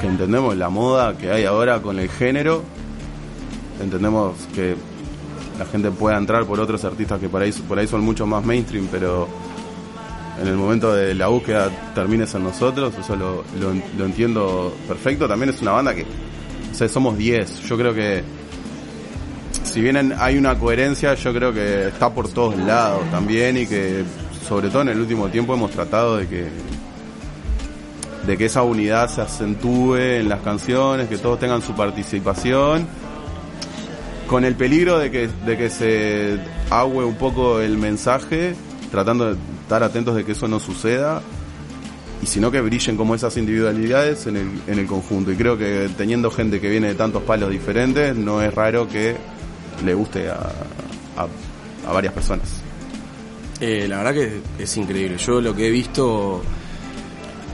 que 0.00 0.06
entendemos 0.06 0.56
la 0.56 0.68
moda 0.68 1.16
que 1.16 1.30
hay 1.30 1.44
ahora 1.44 1.80
con 1.80 1.98
el 1.98 2.08
género, 2.08 2.62
entendemos 3.80 4.34
que 4.54 4.76
la 5.58 5.66
gente 5.66 5.90
pueda 5.90 6.16
entrar 6.18 6.44
por 6.44 6.60
otros 6.60 6.84
artistas 6.84 7.18
que 7.18 7.28
por 7.28 7.42
ahí, 7.42 7.52
por 7.52 7.78
ahí 7.78 7.86
son 7.86 8.02
mucho 8.02 8.26
más 8.26 8.44
mainstream, 8.44 8.88
pero 8.90 9.26
en 10.40 10.48
el 10.48 10.56
momento 10.56 10.94
de 10.94 11.14
la 11.14 11.28
búsqueda 11.28 11.70
termines 11.94 12.34
en 12.34 12.44
nosotros, 12.44 12.94
eso 12.98 13.16
lo, 13.16 13.42
lo, 13.58 14.04
entiendo 14.04 14.74
perfecto. 14.86 15.26
También 15.26 15.50
es 15.50 15.62
una 15.62 15.72
banda 15.72 15.94
que, 15.94 16.02
o 16.02 16.74
sea, 16.74 16.88
somos 16.88 17.16
10. 17.16 17.62
Yo 17.62 17.78
creo 17.78 17.94
que, 17.94 18.22
si 19.64 19.80
bien 19.80 20.14
hay 20.18 20.36
una 20.36 20.58
coherencia, 20.58 21.14
yo 21.14 21.32
creo 21.32 21.52
que 21.54 21.88
está 21.88 22.12
por 22.12 22.28
todos 22.28 22.56
lados 22.58 23.02
también 23.10 23.56
y 23.56 23.66
que, 23.66 24.04
sobre 24.46 24.68
todo 24.68 24.82
en 24.82 24.88
el 24.88 25.00
último 25.00 25.28
tiempo, 25.28 25.54
hemos 25.54 25.70
tratado 25.70 26.18
de 26.18 26.28
que 26.28 26.48
de 28.26 28.36
que 28.36 28.46
esa 28.46 28.62
unidad 28.62 29.08
se 29.08 29.20
acentúe 29.20 29.96
en 29.96 30.28
las 30.28 30.40
canciones, 30.40 31.08
que 31.08 31.16
todos 31.16 31.38
tengan 31.38 31.62
su 31.62 31.74
participación, 31.74 32.86
con 34.28 34.44
el 34.44 34.54
peligro 34.54 34.98
de 34.98 35.10
que, 35.10 35.28
de 35.46 35.56
que 35.56 35.70
se 35.70 36.38
agüe 36.70 37.04
un 37.04 37.16
poco 37.16 37.60
el 37.60 37.78
mensaje, 37.78 38.54
tratando 38.90 39.34
de 39.34 39.38
estar 39.62 39.82
atentos 39.82 40.16
de 40.16 40.24
que 40.24 40.32
eso 40.32 40.48
no 40.48 40.60
suceda, 40.60 41.22
y 42.22 42.26
sino 42.26 42.50
que 42.50 42.60
brillen 42.60 42.96
como 42.96 43.14
esas 43.14 43.36
individualidades 43.36 44.26
en 44.26 44.36
el, 44.36 44.48
en 44.66 44.78
el 44.78 44.86
conjunto. 44.86 45.30
Y 45.30 45.36
creo 45.36 45.56
que 45.58 45.88
teniendo 45.96 46.30
gente 46.30 46.60
que 46.60 46.68
viene 46.68 46.88
de 46.88 46.94
tantos 46.94 47.22
palos 47.22 47.50
diferentes, 47.50 48.16
no 48.16 48.42
es 48.42 48.52
raro 48.54 48.88
que 48.88 49.16
le 49.84 49.94
guste 49.94 50.28
a, 50.28 50.50
a, 51.16 51.92
varias 51.92 52.12
personas. 52.12 52.62
Eh, 53.60 53.86
la 53.88 53.98
verdad 53.98 54.14
que 54.14 54.40
es 54.58 54.76
increíble. 54.76 55.18
Yo 55.18 55.40
lo 55.40 55.54
que 55.54 55.68
he 55.68 55.70
visto 55.70 56.42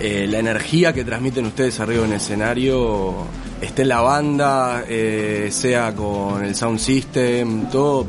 eh, 0.05 0.27
la 0.27 0.41
energía 0.41 0.93
que 0.93 1.05
transmiten 1.05 1.47
ustedes 1.47 1.79
arriba 1.79 2.05
en 2.05 2.11
el 2.11 2.17
escenario, 2.17 3.15
esté 3.61 3.83
en 3.83 3.89
la 3.89 4.01
banda, 4.01 4.83
eh, 4.89 5.49
sea 5.53 5.95
con 5.95 6.45
el 6.45 6.57
sound 6.57 6.81
system, 6.81 7.71
todo 7.71 8.09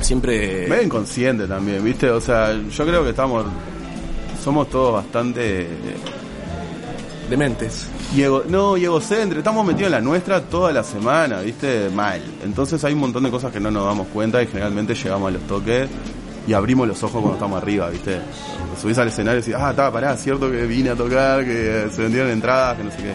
siempre... 0.00 0.66
Medio 0.66 0.84
inconsciente 0.84 1.46
también, 1.46 1.84
¿viste? 1.84 2.08
O 2.08 2.18
sea, 2.18 2.50
yo 2.54 2.86
creo 2.86 3.04
que 3.04 3.10
estamos... 3.10 3.44
Somos 4.42 4.70
todos 4.70 4.94
bastante... 4.94 5.68
Dementes. 7.28 7.88
Y 8.16 8.22
no, 8.48 8.78
y 8.78 8.84
egocéntricos. 8.84 9.38
Estamos 9.38 9.66
metidos 9.66 9.88
en 9.88 9.92
la 9.92 10.00
nuestra 10.00 10.40
toda 10.40 10.72
la 10.72 10.82
semana, 10.82 11.40
¿viste? 11.40 11.90
Mal. 11.90 12.22
Entonces 12.42 12.82
hay 12.84 12.94
un 12.94 13.00
montón 13.00 13.22
de 13.22 13.30
cosas 13.30 13.52
que 13.52 13.60
no 13.60 13.70
nos 13.70 13.84
damos 13.84 14.06
cuenta 14.08 14.42
y 14.42 14.46
generalmente 14.46 14.94
llegamos 14.94 15.28
a 15.28 15.32
los 15.32 15.42
toques 15.42 15.90
y 16.46 16.52
abrimos 16.52 16.86
los 16.86 17.02
ojos 17.02 17.20
cuando 17.20 17.34
estamos 17.34 17.62
arriba, 17.62 17.88
¿viste? 17.88 18.20
Subís 18.80 18.98
al 18.98 19.08
escenario 19.08 19.38
y 19.38 19.42
decís, 19.42 19.54
ah, 19.58 19.70
está, 19.70 19.90
pará, 19.90 20.16
cierto 20.16 20.50
que 20.50 20.66
vine 20.66 20.90
a 20.90 20.94
tocar, 20.94 21.44
que 21.44 21.88
se 21.90 22.02
vendieron 22.02 22.30
entradas, 22.30 22.76
que 22.76 22.84
no 22.84 22.90
sé 22.90 22.96
qué. 22.98 23.14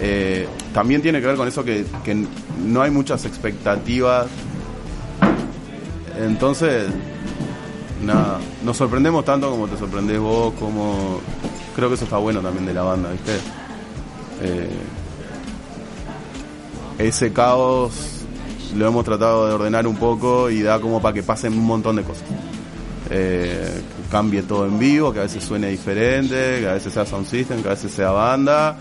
Eh, 0.00 0.48
también 0.74 1.00
tiene 1.00 1.20
que 1.20 1.26
ver 1.26 1.36
con 1.36 1.46
eso 1.46 1.64
que, 1.64 1.84
no 2.64 2.82
hay 2.82 2.90
muchas 2.90 3.24
expectativas. 3.24 4.26
Entonces, 6.18 6.88
nada, 8.02 8.38
nos 8.64 8.76
sorprendemos 8.76 9.24
tanto 9.24 9.50
como 9.50 9.68
te 9.68 9.76
sorprendés 9.76 10.18
vos, 10.18 10.52
como... 10.58 11.20
Creo 11.76 11.88
que 11.88 11.94
eso 11.94 12.04
está 12.04 12.16
bueno 12.16 12.40
también 12.40 12.64
de 12.64 12.72
la 12.72 12.82
banda, 12.82 13.10
¿viste? 13.12 13.32
Eh, 14.40 14.70
ese 16.98 17.32
caos 17.34 18.22
lo 18.74 18.86
hemos 18.88 19.04
tratado 19.04 19.46
de 19.46 19.54
ordenar 19.54 19.86
un 19.86 19.96
poco 19.96 20.48
y 20.50 20.62
da 20.62 20.80
como 20.80 21.00
para 21.02 21.12
que 21.12 21.22
pasen 21.22 21.52
un 21.52 21.66
montón 21.66 21.96
de 21.96 22.02
cosas 22.02 22.24
eh, 23.10 23.82
cambie 24.10 24.42
todo 24.42 24.66
en 24.66 24.78
vivo, 24.78 25.12
que 25.12 25.20
a 25.20 25.22
veces 25.22 25.44
suene 25.44 25.68
diferente, 25.68 26.60
que 26.60 26.68
a 26.68 26.74
veces 26.74 26.92
sea 26.92 27.06
sound 27.06 27.26
system, 27.26 27.62
que 27.62 27.68
a 27.68 27.72
veces 27.72 27.92
sea 27.92 28.10
banda, 28.10 28.76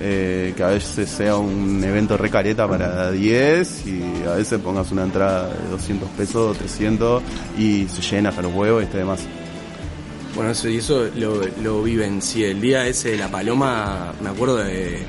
eh, 0.00 0.52
que 0.56 0.62
a 0.62 0.68
veces 0.68 1.08
sea 1.08 1.36
un 1.36 1.82
evento 1.84 2.16
recareta 2.16 2.66
para 2.68 3.10
10 3.10 3.86
y 3.86 4.02
a 4.26 4.34
veces 4.34 4.60
pongas 4.60 4.90
una 4.90 5.04
entrada 5.04 5.48
de 5.48 5.68
200 5.70 6.08
pesos, 6.10 6.58
300 6.58 7.22
y 7.58 7.86
se 7.88 8.02
llena 8.02 8.30
hasta 8.30 8.42
los 8.42 8.54
huevos 8.54 8.82
y 8.82 8.84
este 8.86 8.98
demás. 8.98 9.20
Bueno, 10.34 10.50
eso, 10.50 10.68
y 10.68 10.78
eso 10.78 11.08
lo, 11.14 11.42
lo 11.62 11.82
vivencié. 11.82 12.52
El 12.52 12.60
día 12.60 12.86
ese 12.86 13.10
de 13.10 13.18
la 13.18 13.28
paloma, 13.28 14.14
me 14.22 14.30
acuerdo 14.30 14.56
de, 14.56 15.04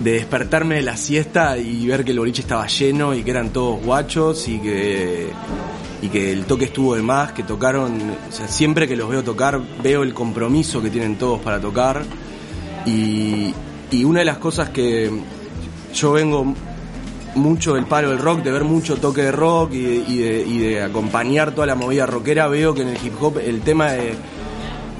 de 0.00 0.12
despertarme 0.12 0.76
de 0.76 0.82
la 0.82 0.96
siesta 0.96 1.56
y 1.56 1.86
ver 1.86 2.04
que 2.04 2.10
el 2.10 2.18
boliche 2.18 2.42
estaba 2.42 2.66
lleno 2.66 3.14
y 3.14 3.22
que 3.22 3.30
eran 3.30 3.50
todos 3.50 3.82
guachos 3.84 4.48
y 4.48 4.58
que 4.58 5.28
y 6.02 6.08
que 6.08 6.32
el 6.32 6.44
toque 6.44 6.66
estuvo 6.66 6.94
de 6.94 7.02
más, 7.02 7.32
que 7.32 7.42
tocaron, 7.42 7.98
o 8.28 8.32
sea, 8.32 8.48
siempre 8.48 8.86
que 8.86 8.96
los 8.96 9.08
veo 9.08 9.22
tocar 9.24 9.60
veo 9.82 10.02
el 10.02 10.12
compromiso 10.12 10.82
que 10.82 10.90
tienen 10.90 11.16
todos 11.16 11.40
para 11.40 11.60
tocar. 11.60 12.04
Y, 12.84 13.54
y 13.90 14.04
una 14.04 14.20
de 14.20 14.26
las 14.26 14.38
cosas 14.38 14.70
que 14.70 15.10
yo 15.94 16.12
vengo 16.12 16.54
mucho 17.34 17.74
del 17.74 17.86
palo 17.86 18.10
del 18.10 18.18
rock, 18.18 18.42
de 18.42 18.50
ver 18.50 18.64
mucho 18.64 18.96
toque 18.96 19.22
de 19.22 19.32
rock 19.32 19.72
y 19.74 20.18
de, 20.18 20.44
y 20.46 20.58
de, 20.58 20.82
acompañar 20.82 21.52
toda 21.52 21.66
la 21.66 21.74
movida 21.74 22.06
rockera, 22.06 22.48
veo 22.48 22.74
que 22.74 22.82
en 22.82 22.88
el 22.88 22.96
hip 22.96 23.14
hop 23.20 23.38
el 23.38 23.60
tema 23.60 23.92
de, 23.92 24.14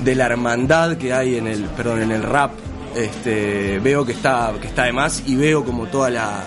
de 0.05 0.15
la 0.15 0.27
hermandad 0.27 0.97
que 0.97 1.13
hay 1.13 1.37
en 1.37 1.47
el, 1.47 1.65
perdón, 1.65 2.03
en 2.03 2.13
el 2.13 2.23
rap, 2.23 2.53
este, 2.95 3.79
veo 3.81 4.05
que 4.05 4.13
está, 4.13 4.53
que 4.61 4.67
está 4.69 4.85
de 4.85 4.93
más 4.93 5.23
y 5.27 5.37
veo 5.37 5.65
como 5.65 5.87
toda 5.87 6.11
la, 6.11 6.45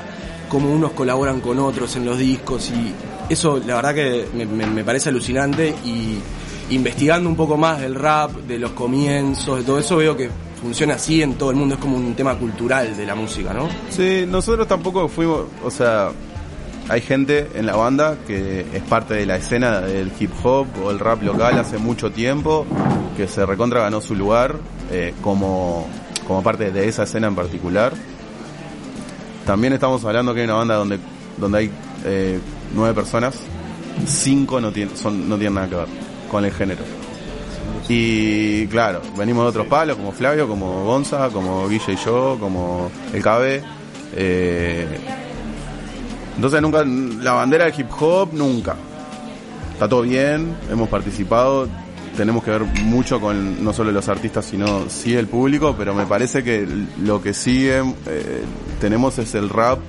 como 0.48 0.72
unos 0.72 0.92
colaboran 0.92 1.42
con 1.42 1.60
otros 1.60 1.96
en 1.96 2.06
los 2.06 2.18
discos 2.18 2.72
y 2.72 2.94
eso 3.30 3.62
la 3.66 3.76
verdad 3.76 3.94
que 3.94 4.26
me, 4.34 4.84
parece 4.84 5.10
alucinante 5.10 5.74
y 5.86 6.20
investigando 6.72 7.30
un 7.30 7.36
poco 7.36 7.58
más 7.58 7.80
del 7.80 7.96
rap, 7.96 8.32
de 8.32 8.58
los 8.58 8.72
comienzos, 8.72 9.60
de 9.60 9.64
todo 9.64 9.80
eso, 9.80 9.98
veo 9.98 10.16
que 10.16 10.30
funciona 10.62 10.96
así 10.96 11.22
en 11.22 11.36
todo 11.36 11.52
el 11.52 11.56
mundo, 11.56 11.76
es 11.76 11.82
como 11.82 11.98
un 11.98 12.14
tema 12.16 12.38
cultural 12.38 12.96
de 12.96 13.06
la 13.06 13.16
música, 13.16 13.54
¿no? 13.54 13.70
Sí, 13.90 14.26
nosotros 14.28 14.68
tampoco 14.68 15.08
fuimos, 15.08 15.46
o 15.64 15.72
sea, 15.72 16.12
hay 16.90 17.02
gente 17.02 17.50
en 17.54 17.66
la 17.66 17.76
banda 17.76 18.18
que 18.26 18.66
es 18.74 18.84
parte 18.84 19.14
de 19.14 19.26
la 19.26 19.38
escena 19.38 19.80
del 19.82 20.12
hip 20.20 20.32
hop 20.44 20.68
o 20.84 20.92
el 20.92 21.00
rap 21.00 21.22
local 21.22 21.58
hace 21.60 21.78
mucho 21.78 22.12
tiempo, 22.12 22.66
que 23.16 23.28
se 23.28 23.46
recontra 23.46 23.82
ganó 23.82 24.02
su 24.02 24.16
lugar 24.16 24.56
eh, 24.92 25.14
como, 25.22 25.88
como 26.28 26.42
parte 26.42 26.72
de 26.72 26.88
esa 26.88 27.04
escena 27.04 27.28
en 27.28 27.36
particular. 27.36 27.94
También 29.46 29.74
estamos 29.74 30.04
hablando 30.04 30.34
que 30.34 30.42
hay 30.42 30.46
una 30.46 30.56
banda 30.56 30.76
donde, 30.76 31.00
donde 31.38 31.58
hay 31.58 31.72
eh, 32.06 32.40
nueve 32.74 32.94
personas, 32.94 33.36
cinco 34.06 34.60
no, 34.62 34.72
tienen, 34.72 34.96
son, 34.96 35.28
no 35.28 35.36
tienen 35.36 35.56
nada 35.56 35.70
que 35.70 35.76
ver 35.76 35.88
con 36.30 36.46
el 36.46 36.52
género. 36.52 36.84
Y 37.88 38.68
claro, 38.68 39.02
venimos 39.18 39.44
de 39.46 39.50
otros 39.50 39.68
palos, 39.68 39.98
como 39.98 40.12
Flavio, 40.12 40.48
como 40.48 40.86
Gonza, 40.86 41.30
como 41.30 41.68
Guille 41.68 41.94
y 41.94 41.96
yo, 41.96 42.38
como 42.40 42.92
el 43.14 43.22
KB. 43.22 43.64
Eh, 44.16 44.88
entonces 46.36 46.62
nunca, 46.62 46.84
la 46.86 47.34
bandera 47.34 47.66
del 47.66 47.80
hip 47.80 47.88
hop, 48.00 48.30
nunca. 48.34 48.76
Está 49.74 49.90
todo 49.90 50.04
bien, 50.04 50.56
hemos 50.70 50.90
participado, 50.90 51.68
tenemos 52.16 52.44
que 52.44 52.52
ver 52.52 52.64
mucho 52.84 53.20
con 53.20 53.64
no 53.64 53.74
solo 53.74 53.92
los 53.92 54.08
artistas, 54.10 54.46
sino 54.46 54.90
sí 54.90 55.16
el 55.16 55.28
público, 55.28 55.76
pero 55.78 55.94
me 55.94 56.06
parece 56.06 56.44
que 56.44 56.68
lo 57.02 57.22
que 57.22 57.34
sigue 57.34 57.82
eh, 58.08 58.44
tenemos 58.80 59.18
es 59.20 59.36
el 59.36 59.50
rap 59.50 59.80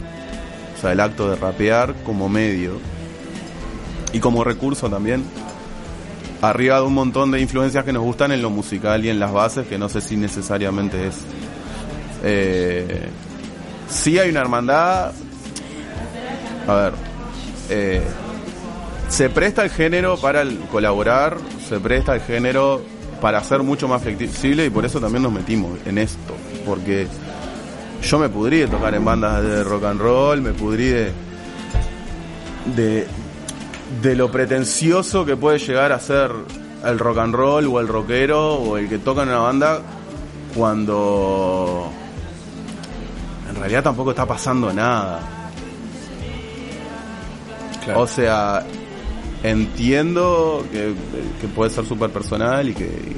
o 0.80 0.82
sea, 0.82 0.92
el 0.92 1.00
acto 1.00 1.28
de 1.28 1.36
rapear 1.36 1.94
como 2.06 2.30
medio 2.30 2.78
y 4.14 4.18
como 4.18 4.42
recurso 4.44 4.88
también, 4.88 5.22
arriba 6.40 6.76
de 6.76 6.86
un 6.86 6.94
montón 6.94 7.30
de 7.32 7.38
influencias 7.38 7.84
que 7.84 7.92
nos 7.92 8.02
gustan 8.02 8.32
en 8.32 8.40
lo 8.40 8.48
musical 8.48 9.04
y 9.04 9.10
en 9.10 9.20
las 9.20 9.30
bases, 9.30 9.66
que 9.66 9.76
no 9.76 9.90
sé 9.90 10.00
si 10.00 10.16
necesariamente 10.16 11.08
es. 11.08 11.16
Eh, 12.24 13.10
sí 13.90 14.18
hay 14.18 14.30
una 14.30 14.40
hermandad. 14.40 15.12
A 16.66 16.74
ver. 16.74 16.94
Eh, 17.68 18.02
se 19.08 19.28
presta 19.28 19.62
el 19.64 19.70
género 19.70 20.16
para 20.16 20.44
colaborar, 20.72 21.36
se 21.68 21.78
presta 21.78 22.14
el 22.14 22.22
género 22.22 22.80
para 23.20 23.44
ser 23.44 23.62
mucho 23.62 23.86
más 23.86 24.00
flexible 24.00 24.64
y 24.64 24.70
por 24.70 24.86
eso 24.86 24.98
también 24.98 25.24
nos 25.24 25.32
metimos 25.32 25.78
en 25.84 25.98
esto, 25.98 26.34
porque 26.64 27.06
yo 28.02 28.18
me 28.18 28.28
pudrí 28.28 28.58
de 28.60 28.68
tocar 28.68 28.94
en 28.94 29.04
bandas 29.04 29.42
de 29.42 29.62
rock 29.62 29.84
and 29.84 30.00
roll, 30.00 30.40
me 30.40 30.52
pudrí 30.52 30.88
de, 30.88 31.12
de, 34.02 34.14
lo 34.16 34.30
pretencioso 34.30 35.24
que 35.24 35.36
puede 35.36 35.58
llegar 35.58 35.92
a 35.92 36.00
ser 36.00 36.30
el 36.84 36.98
rock 36.98 37.18
and 37.18 37.34
roll 37.34 37.66
o 37.66 37.80
el 37.80 37.88
rockero 37.88 38.54
o 38.54 38.76
el 38.76 38.88
que 38.88 38.98
toca 38.98 39.22
en 39.22 39.28
una 39.28 39.38
banda 39.38 39.82
cuando 40.54 41.90
en 43.48 43.56
realidad 43.56 43.82
tampoco 43.82 44.10
está 44.10 44.26
pasando 44.26 44.72
nada. 44.72 45.20
O 47.94 48.06
sea, 48.06 48.64
entiendo 49.42 50.64
que, 50.70 50.94
que 51.40 51.48
puede 51.48 51.70
ser 51.70 51.84
súper 51.84 52.10
personal 52.10 52.68
y 52.68 52.74
que, 52.74 53.16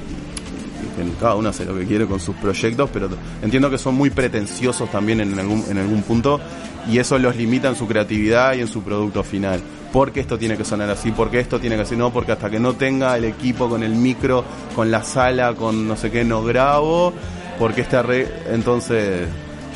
cada 1.20 1.34
uno 1.34 1.48
hace 1.48 1.64
lo 1.64 1.74
que 1.76 1.86
quiere 1.86 2.06
con 2.06 2.20
sus 2.20 2.36
proyectos, 2.36 2.90
pero 2.92 3.08
entiendo 3.42 3.70
que 3.70 3.78
son 3.78 3.94
muy 3.94 4.10
pretenciosos 4.10 4.90
también 4.90 5.20
en 5.20 5.38
algún, 5.38 5.64
en 5.68 5.78
algún 5.78 6.02
punto 6.02 6.40
y 6.88 6.98
eso 6.98 7.18
los 7.18 7.36
limita 7.36 7.68
en 7.68 7.76
su 7.76 7.86
creatividad 7.86 8.54
y 8.54 8.60
en 8.60 8.68
su 8.68 8.82
producto 8.82 9.22
final. 9.22 9.60
Porque 9.92 10.20
esto 10.20 10.38
tiene 10.38 10.56
que 10.56 10.64
sonar 10.64 10.88
así, 10.88 11.10
porque 11.10 11.38
esto 11.40 11.60
tiene 11.60 11.76
que 11.76 11.84
ser 11.84 11.98
no, 11.98 12.10
porque 12.10 12.32
hasta 12.32 12.48
que 12.48 12.58
no 12.58 12.74
tenga 12.74 13.16
el 13.16 13.24
equipo 13.24 13.68
con 13.68 13.82
el 13.82 13.94
micro, 13.94 14.44
con 14.74 14.90
la 14.90 15.04
sala, 15.04 15.54
con 15.54 15.86
no 15.86 15.96
sé 15.96 16.10
qué, 16.10 16.24
no 16.24 16.42
grabo, 16.42 17.12
porque 17.58 17.82
este 17.82 17.96
arreglo, 17.96 18.32
entonces 18.50 19.28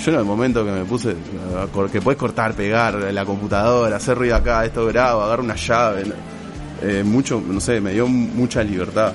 yo 0.04 0.12
en 0.12 0.18
el 0.18 0.24
momento 0.24 0.64
que 0.64 0.70
me 0.70 0.84
puse, 0.84 1.14
que 1.92 2.00
puedes 2.00 2.18
cortar, 2.18 2.54
pegar 2.54 2.94
la 2.94 3.24
computadora, 3.24 3.96
hacer 3.96 4.16
ruido 4.16 4.36
acá, 4.36 4.64
esto 4.64 4.86
grabo, 4.86 5.22
agarrar 5.22 5.44
una 5.44 5.56
llave, 5.56 6.04
eh, 6.82 7.02
mucho, 7.04 7.42
no 7.46 7.60
sé, 7.60 7.80
me 7.80 7.92
dio 7.92 8.06
mucha 8.06 8.62
libertad. 8.62 9.12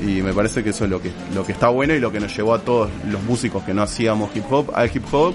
Y 0.00 0.22
me 0.22 0.32
parece 0.32 0.64
que 0.64 0.70
eso 0.70 0.84
es 0.84 0.90
lo 0.90 1.00
que, 1.00 1.10
lo 1.34 1.44
que 1.44 1.52
está 1.52 1.68
bueno 1.68 1.94
y 1.94 2.00
lo 2.00 2.10
que 2.10 2.20
nos 2.20 2.34
llevó 2.34 2.54
a 2.54 2.60
todos 2.60 2.90
los 3.10 3.22
músicos 3.22 3.62
que 3.64 3.74
no 3.74 3.82
hacíamos 3.82 4.30
hip 4.34 4.44
hop 4.50 4.70
al 4.74 4.90
hip 4.94 5.04
hop 5.12 5.34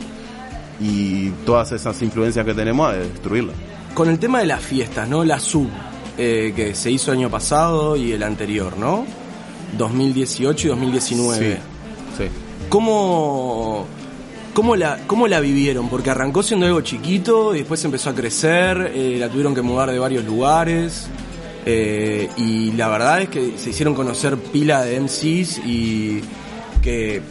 y 0.80 1.30
todas 1.46 1.72
esas 1.72 2.02
influencias 2.02 2.46
que 2.46 2.54
tenemos 2.54 2.90
a 2.90 2.94
destruirla. 2.94 3.54
Con 3.94 4.10
el 4.10 4.20
tema 4.20 4.40
de 4.40 4.48
las 4.48 4.62
fiestas, 4.62 5.08
¿no? 5.08 5.24
La 5.24 5.40
sub, 5.40 5.70
eh, 6.18 6.54
que 6.56 6.76
se 6.76 6.92
hizo 6.92 7.12
el 7.12 7.20
año 7.20 7.30
pasado 7.30 7.96
y 7.96 8.12
el 8.12 8.24
anterior, 8.24 8.78
¿no? 8.78 9.06
2018 9.78 10.68
y 10.68 10.70
2019. 10.70 11.56
Sí, 11.56 11.62
sí. 12.18 12.30
¿Cómo, 12.70 13.86
cómo, 14.54 14.76
la, 14.76 15.00
¿Cómo 15.08 15.28
la 15.28 15.40
vivieron? 15.40 15.90
Porque 15.90 16.10
arrancó 16.10 16.44
siendo 16.44 16.66
algo 16.66 16.82
chiquito 16.82 17.56
y 17.56 17.60
después 17.60 17.84
empezó 17.86 18.10
a 18.10 18.16
crecer, 18.16 18.92
eh, 18.94 19.18
la 19.20 19.30
tuvieron 19.30 19.54
que 19.54 19.62
mudar 19.62 19.92
de 19.92 20.00
varios 20.00 20.26
lugares. 20.26 21.08
Eh, 21.66 22.30
y 22.38 22.72
la 22.74 22.88
verdad 22.90 23.22
es 23.22 23.30
que 23.30 23.58
se 23.58 23.72
hicieron 23.72 23.96
conocer 23.96 24.38
pila 24.38 24.84
de 24.84 25.00
MCs 25.00 25.60
y 25.66 26.22
que 26.82 27.22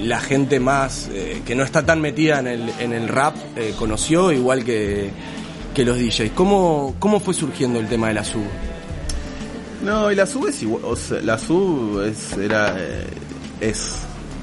la 0.00 0.20
gente 0.20 0.60
más 0.60 1.08
eh, 1.12 1.42
que 1.44 1.54
no 1.54 1.62
está 1.62 1.84
tan 1.84 2.00
metida 2.00 2.40
en 2.40 2.46
el, 2.46 2.68
en 2.78 2.92
el 2.92 3.08
rap 3.08 3.36
eh, 3.56 3.74
conoció, 3.78 4.32
igual 4.32 4.64
que, 4.64 5.10
que 5.74 5.84
los 5.84 5.98
DJs. 5.98 6.32
¿Cómo, 6.34 6.94
¿Cómo 6.98 7.20
fue 7.20 7.34
surgiendo 7.34 7.80
el 7.80 7.88
tema 7.88 8.08
de 8.08 8.14
la 8.14 8.24
sub? 8.24 8.44
No, 9.84 10.10
y 10.10 10.14
la 10.14 10.26
sub 10.26 10.46
es 10.46 10.62
igual, 10.62 10.82
o 10.84 10.96
sea, 10.96 11.20
la 11.20 11.38
sub 11.38 12.02
es, 12.02 12.32
era, 12.32 12.74
eh, 12.78 13.06
es 13.60 13.96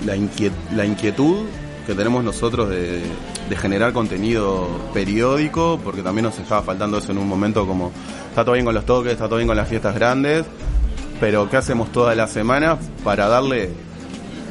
la, 0.06 0.16
inquiet, 0.16 0.54
la 0.76 0.86
inquietud 0.86 1.46
que 1.86 1.94
tenemos 1.96 2.24
nosotros 2.24 2.70
de, 2.70 3.02
generar 3.58 3.92
contenido 3.92 4.68
periódico, 4.94 5.80
porque 5.84 6.02
también 6.02 6.24
nos 6.26 6.40
estaba 6.40 6.62
faltando 6.62 6.98
eso 7.00 7.12
en 7.12 7.18
un 7.18 7.28
momento 7.28 7.68
como, 7.68 7.92
está 8.30 8.44
todo 8.46 8.54
bien 8.54 8.66
con 8.66 8.74
los 8.74 8.86
toques, 8.86 9.12
está 9.12 9.26
todo 9.26 9.38
bien 9.38 9.48
con 9.48 9.58
las 9.58 9.68
fiestas 9.68 9.94
grandes, 9.94 10.46
pero 11.20 11.50
¿qué 11.50 11.58
hacemos 11.58 11.92
toda 11.92 12.16
la 12.16 12.28
semana 12.28 12.78
para 13.04 13.28
darle, 13.28 13.70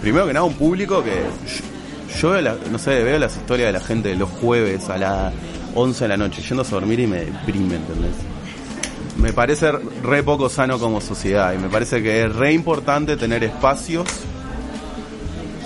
primero 0.03 0.27
que 0.27 0.35
nada, 0.35 0.45
un 0.45 0.55
público 0.55 1.03
que 1.03 1.23
yo, 2.21 2.35
yo 2.35 2.41
la- 2.43 2.57
no 2.71 2.79
sé, 2.79 3.03
veo 3.03 3.19
las 3.19 3.37
historias 3.37 3.69
de 3.73 3.79
la 3.79 3.85
gente 3.85 4.15
los 4.17 4.29
jueves 4.29 4.89
a 4.91 4.99
las 4.99 5.33
11 5.75 6.05
de 6.05 6.09
la 6.09 6.17
noche 6.19 6.43
yendo 6.43 6.63
a 6.63 6.67
dormir 6.67 7.01
y 7.01 7.07
me 7.07 7.25
deprime, 7.25 7.77
¿entendés? 7.77 8.13
me 9.17 9.33
parece 9.35 9.71
re 10.03 10.23
poco 10.23 10.49
sano 10.49 10.79
como 10.79 11.01
sociedad 11.01 11.53
y 11.53 11.59
me 11.59 11.69
parece 11.69 12.03
que 12.03 12.25
es 12.25 12.35
re 12.35 12.53
importante 12.53 13.17
tener 13.19 13.45
espacios 13.45 14.07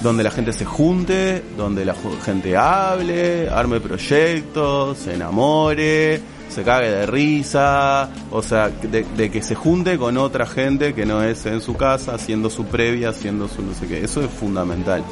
donde 0.05 0.23
la 0.23 0.31
gente 0.31 0.53
se 0.53 0.67
junte, 0.67 1.43
donde 1.57 1.85
la 1.85 1.97
gente 2.23 2.57
hable, 2.57 3.49
arme 3.49 3.81
proyectos, 3.81 4.99
se 4.99 5.15
enamore, 5.15 6.21
se 6.51 6.63
cague 6.63 6.91
de 6.91 7.07
risa, 7.07 8.11
o 8.31 8.43
sea, 8.43 8.69
de, 8.69 9.05
de 9.17 9.31
que 9.31 9.43
se 9.43 9.55
junte 9.55 9.97
con 9.97 10.19
otra 10.19 10.45
gente 10.45 10.93
que 10.93 11.07
no 11.07 11.23
es 11.23 11.47
en 11.47 11.63
su 11.63 11.75
casa, 11.75 12.15
haciendo 12.15 12.51
su 12.51 12.67
previa, 12.67 13.09
haciendo 13.09 13.49
su 13.49 13.63
no 13.63 13.73
sé 13.73 13.89
qué. 13.89 14.05
Eso 14.05 14.21
es 14.21 14.31
fundamental. 14.31 15.03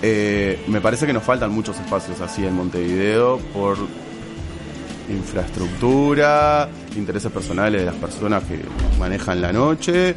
Eh, 0.00 0.62
me 0.68 0.80
parece 0.80 1.04
que 1.04 1.12
nos 1.12 1.24
faltan 1.24 1.50
muchos 1.50 1.76
espacios 1.80 2.20
así 2.20 2.46
en 2.46 2.54
Montevideo 2.54 3.38
por 3.52 3.76
infraestructura, 5.08 6.68
intereses 6.96 7.32
personales 7.32 7.80
de 7.80 7.86
las 7.86 7.96
personas 7.96 8.44
que 8.44 8.60
manejan 8.98 9.40
la 9.40 9.52
noche, 9.52 10.14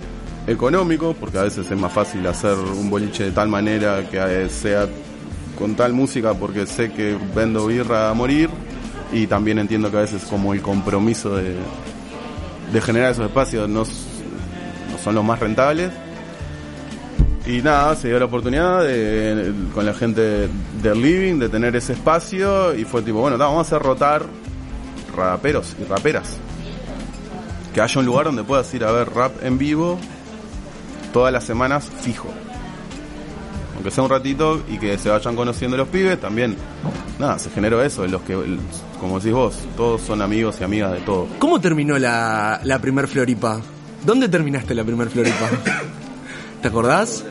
económico, 0.49 1.15
porque 1.19 1.37
a 1.37 1.43
veces 1.43 1.69
es 1.69 1.77
más 1.77 1.93
fácil 1.93 2.25
hacer 2.27 2.57
un 2.57 2.89
boliche 2.89 3.25
de 3.25 3.31
tal 3.31 3.47
manera 3.47 4.09
que 4.09 4.17
eh, 4.17 4.49
sea 4.49 4.87
con 5.57 5.75
tal 5.75 5.93
música 5.93 6.33
porque 6.33 6.65
sé 6.65 6.91
que 6.91 7.17
vendo 7.35 7.67
birra 7.67 8.09
a 8.09 8.13
morir 8.13 8.49
y 9.11 9.27
también 9.27 9.59
entiendo 9.59 9.91
que 9.91 9.97
a 9.97 10.01
veces 10.01 10.23
como 10.23 10.53
el 10.53 10.61
compromiso 10.61 11.35
de, 11.35 11.55
generar 12.81 13.11
esos 13.11 13.25
espacios 13.25 13.67
no, 13.67 13.83
son 15.03 15.15
los 15.15 15.23
más 15.23 15.39
rentables. 15.39 15.91
Y 17.45 17.61
nada, 17.63 17.95
se 17.95 18.09
dio 18.09 18.19
la 18.19 18.25
oportunidad 18.25 18.83
de, 18.83 19.51
con 19.73 19.85
la 19.85 19.93
gente 19.93 20.47
del 20.83 21.01
living 21.01 21.39
de 21.39 21.49
tener 21.49 21.75
ese 21.75 21.93
espacio 21.93 22.75
y 22.75 22.85
fue 22.85 23.01
tipo, 23.01 23.19
bueno, 23.21 23.37
vamos 23.37 23.57
a 23.57 23.61
hacer 23.61 23.81
rotar 23.81 24.23
raperos 25.15 25.75
y 25.81 25.83
raperas. 25.85 26.37
Que 27.73 27.81
haya 27.81 27.99
un 27.99 28.05
lugar 28.05 28.25
donde 28.25 28.43
puedas 28.43 28.71
ir 28.73 28.83
a 28.83 28.91
ver 28.91 29.09
rap 29.09 29.43
en 29.43 29.57
vivo 29.57 29.97
todas 31.11 31.31
las 31.33 31.43
semanas 31.43 31.89
fijo. 32.01 32.29
Aunque 33.75 33.91
sea 33.91 34.03
un 34.03 34.09
ratito 34.09 34.61
y 34.67 34.77
que 34.77 34.97
se 34.97 35.09
vayan 35.09 35.35
conociendo 35.35 35.77
los 35.77 35.87
pibes, 35.87 36.19
también, 36.19 36.55
nada, 37.17 37.39
se 37.39 37.49
generó 37.49 37.81
eso, 37.81 38.05
los 38.07 38.21
que, 38.23 38.35
como 38.99 39.19
decís 39.19 39.33
vos, 39.33 39.55
todos 39.77 40.01
son 40.01 40.21
amigos 40.21 40.57
y 40.59 40.63
amigas 40.65 40.91
de 40.91 40.99
todo. 40.99 41.27
¿Cómo 41.39 41.61
terminó 41.61 41.97
la, 41.97 42.59
la 42.63 42.79
primer 42.79 43.07
Floripa? 43.07 43.61
¿Dónde 44.05 44.27
terminaste 44.27 44.75
la 44.75 44.83
primer 44.83 45.09
Floripa? 45.09 45.49
¿Te 46.61 46.67
acordás? 46.67 47.23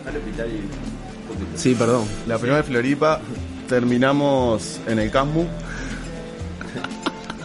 Sí, 1.55 1.75
perdón. 1.75 2.05
La 2.27 2.39
primera 2.39 2.63
Floripa 2.63 3.21
terminamos 3.69 4.81
en 4.87 4.99
el 4.99 5.11
Casmu 5.11 5.45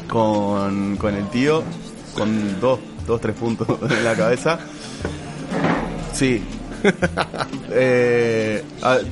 con, 0.08 0.96
con 0.98 1.16
el 1.16 1.28
tío, 1.30 1.64
con 2.14 2.60
dos, 2.62 2.80
dos, 3.06 3.20
tres 3.20 3.36
puntos 3.36 3.68
en 3.92 4.04
la 4.04 4.16
cabeza. 4.16 4.60
Sí. 6.14 6.44
Eh, 7.76 8.62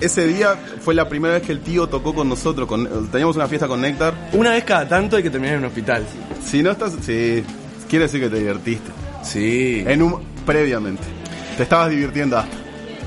ese 0.02 0.28
día 0.28 0.56
fue 0.82 0.94
la 0.94 1.10
primera 1.10 1.34
vez 1.36 1.44
que 1.44 1.52
el 1.52 1.62
tío 1.62 1.88
tocó 1.88 2.14
con 2.14 2.30
nosotros. 2.30 2.68
Con, 2.68 3.10
teníamos 3.10 3.36
una 3.36 3.48
fiesta 3.48 3.68
con 3.68 3.82
Néctar. 3.82 4.14
Una 4.34 4.52
vez 4.52 4.66
cada 4.66 4.88
tanto 4.88 5.16
hay 5.16 5.24
que 5.24 5.32
terminar 5.32 5.56
en 5.56 5.62
un 5.62 5.66
hospital. 5.68 6.06
Si 6.44 6.62
no 6.62 6.72
estás, 6.72 6.94
sí, 7.02 7.44
quiere 7.90 8.06
decir 8.06 8.22
que 8.22 8.30
te 8.30 8.38
divertiste. 8.38 8.92
Sí. 9.24 9.84
En 9.88 10.04
un, 10.04 10.22
previamente. 10.46 11.02
Te 11.58 11.64
estabas 11.64 11.90
divirtiendo 11.90 12.38
hasta. 12.38 12.56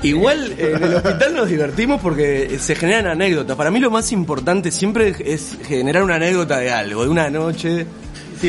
Igual 0.03 0.53
eh, 0.57 0.73
en 0.75 0.83
el 0.83 0.95
hospital 0.95 1.35
nos 1.35 1.47
divertimos 1.47 2.01
porque 2.01 2.57
se 2.59 2.75
generan 2.75 3.07
anécdotas. 3.07 3.55
Para 3.55 3.71
mí 3.71 3.79
lo 3.79 3.89
más 3.89 4.11
importante 4.11 4.71
siempre 4.71 5.15
es 5.25 5.57
generar 5.63 6.03
una 6.03 6.15
anécdota 6.15 6.59
de 6.59 6.71
algo, 6.71 7.03
de 7.03 7.09
una 7.09 7.29
noche. 7.29 7.87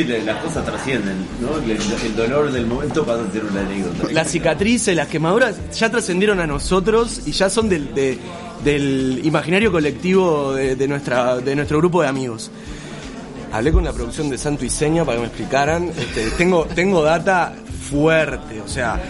Las 0.05 0.43
cosas 0.43 0.65
trascienden, 0.65 1.15
¿no? 1.41 1.57
El, 1.59 2.17
dolor 2.17 2.51
del 2.53 2.67
momento 2.67 3.05
pasa 3.05 3.25
a 3.29 3.33
ser 3.33 3.45
una 3.45 3.61
anécdota. 3.61 4.13
Las 4.13 4.31
cicatrices, 4.31 4.95
las 4.97 5.09
quemaduras 5.09 5.57
ya 5.73 5.91
trascendieron 5.91 6.41
a 6.41 6.47
nosotros 6.47 7.23
y 7.27 7.33
ya 7.33 7.49
son 7.51 7.69
del, 7.69 7.95
de- 7.95 8.19
del 8.65 9.21
imaginario 9.25 9.71
colectivo 9.73 10.55
de, 10.55 10.77
de 10.77 10.89
nuestra, 10.89 11.37
de 11.37 11.55
nuestro 11.57 11.79
grupo 11.79 12.03
de 12.03 12.09
amigos. 12.09 12.51
Hablé 13.53 13.73
con 13.73 13.85
la 13.85 13.93
producción 13.93 14.29
de 14.29 14.39
Santo 14.39 14.65
y 14.65 14.71
Seña 14.71 15.05
para 15.05 15.17
que 15.17 15.21
me 15.23 15.27
explicaran. 15.29 15.89
Este, 15.89 16.31
tengo, 16.37 16.65
tengo 16.75 17.03
data 17.03 17.55
fuerte, 17.91 18.61
o 18.61 18.69
sea, 18.69 19.01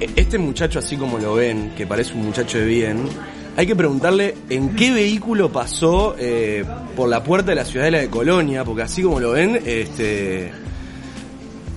e- 0.00 0.10
este 0.16 0.38
muchacho 0.38 0.78
así 0.78 0.96
como 0.96 1.18
lo 1.18 1.34
ven, 1.34 1.72
que 1.76 1.86
parece 1.86 2.12
un 2.14 2.24
muchacho 2.26 2.58
de 2.58 2.66
bien, 2.66 3.08
hay 3.56 3.66
que 3.66 3.76
preguntarle 3.76 4.34
en 4.48 4.74
qué 4.76 4.92
vehículo 4.92 5.50
pasó 5.52 6.14
eh, 6.18 6.64
por 6.96 7.08
la 7.08 7.22
puerta 7.22 7.50
de 7.50 7.56
la 7.56 7.64
ciudadela 7.64 7.98
de 7.98 8.08
Colonia, 8.08 8.64
porque 8.64 8.82
así 8.82 9.02
como 9.02 9.20
lo 9.20 9.32
ven, 9.32 9.60
este, 9.66 10.50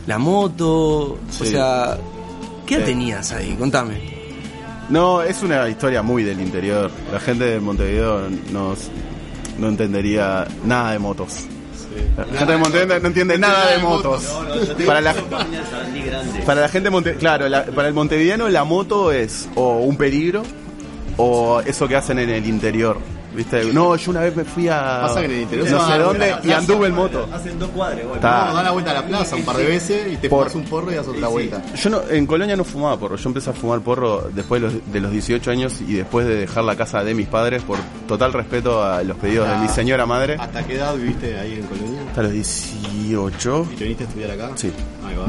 la 0.07 0.17
moto, 0.17 1.13
o 1.13 1.43
sea, 1.43 1.97
¿qué 2.65 2.75
Eh. 2.75 2.81
tenías 2.81 3.31
ahí? 3.33 3.55
Contame. 3.59 4.15
No, 4.89 5.21
es 5.23 5.41
una 5.41 5.67
historia 5.67 6.01
muy 6.03 6.23
del 6.23 6.39
interior. 6.39 6.91
La 7.11 7.19
gente 7.19 7.43
de 7.45 7.59
Montevideo 7.59 8.29
nos, 8.51 8.89
no 9.57 9.67
entendería 9.67 10.47
nada 10.63 10.91
de 10.91 10.99
motos. 10.99 11.45
La 12.17 12.37
gente 12.37 12.51
de 12.53 12.57
Montevideo 12.59 12.99
no 12.99 13.07
entiende 13.07 13.37
nada 13.39 13.71
de 13.71 13.79
motos. 13.79 14.23
Para 14.85 15.01
la, 15.01 15.15
para 16.45 16.61
la 16.61 16.67
gente 16.69 16.85
de 16.85 16.89
Monte, 16.91 17.15
claro, 17.15 17.49
la- 17.49 17.65
para 17.65 17.87
el 17.87 17.93
montevideano 17.95 18.47
la 18.49 18.63
moto 18.63 19.11
es 19.11 19.49
o 19.55 19.77
un 19.79 19.97
peligro 19.97 20.43
o 21.17 21.61
eso 21.61 21.87
que 21.87 21.95
hacen 21.95 22.19
en 22.19 22.29
el 22.29 22.45
interior. 22.45 22.97
¿Viste? 23.35 23.65
No, 23.73 23.97
yo 23.97 24.11
una 24.11 24.21
vez 24.21 24.33
me 24.33 24.45
fui 24.45 24.69
a 24.69 25.01
Pasa 25.01 25.19
que 25.19 25.25
en 25.25 25.31
el 25.33 25.41
interior 25.41 25.69
no 25.69 25.81
a 25.83 25.87
sé 25.91 25.97
dónde 25.99 26.35
y 26.41 26.51
anduve 26.51 26.87
en 26.87 26.95
moto. 26.95 27.27
Hacen 27.33 27.59
dos 27.59 27.69
cuadras, 27.71 27.99
bueno. 28.07 28.15
No, 28.21 28.53
da 28.53 28.63
la 28.63 28.71
vuelta 28.71 28.91
a 28.91 28.93
la 28.93 29.05
plaza 29.05 29.35
un 29.35 29.43
par 29.43 29.57
de 29.57 29.65
veces 29.65 30.13
y 30.13 30.15
te 30.15 30.29
Por- 30.29 30.47
pones 30.47 30.55
un 30.55 30.63
porro 30.63 30.89
y 30.89 30.95
das 30.95 31.05
otra 31.05 31.27
vuelta. 31.27 31.61
Yo 31.75 31.89
no, 31.89 32.01
en 32.09 32.25
Colonia 32.27 32.55
no 32.55 32.63
fumaba 32.63 32.97
porro, 32.97 33.17
yo 33.17 33.27
empecé 33.27 33.49
a 33.49 33.53
fumar 33.53 33.81
porro 33.81 34.29
después 34.33 34.61
de 34.61 34.67
los, 34.69 34.91
de 34.93 34.99
los 35.01 35.11
18 35.11 35.51
años 35.51 35.81
y 35.85 35.95
después 35.95 36.25
de 36.25 36.35
dejar 36.35 36.63
la 36.63 36.77
casa 36.77 37.03
de 37.03 37.13
mis 37.13 37.27
padres 37.27 37.61
por 37.63 37.77
total 38.07 38.31
respeto 38.31 38.81
a 38.81 39.03
los 39.03 39.17
pedidos 39.17 39.49
de 39.49 39.57
mi 39.57 39.67
señora 39.67 40.05
madre. 40.05 40.37
¿Hasta 40.39 40.65
qué 40.65 40.75
edad 40.75 40.95
viviste 40.95 41.37
ahí 41.37 41.55
en 41.55 41.63
Colonia? 41.67 42.01
Hasta 42.07 42.23
los 42.23 42.31
18. 42.31 43.67
¿Y 43.69 43.75
te 43.75 43.83
viniste 43.83 44.03
a 44.05 44.07
estudiar 44.07 44.31
acá? 44.31 44.51
Sí. 44.55 44.71
Ahí 45.05 45.15
va. 45.17 45.25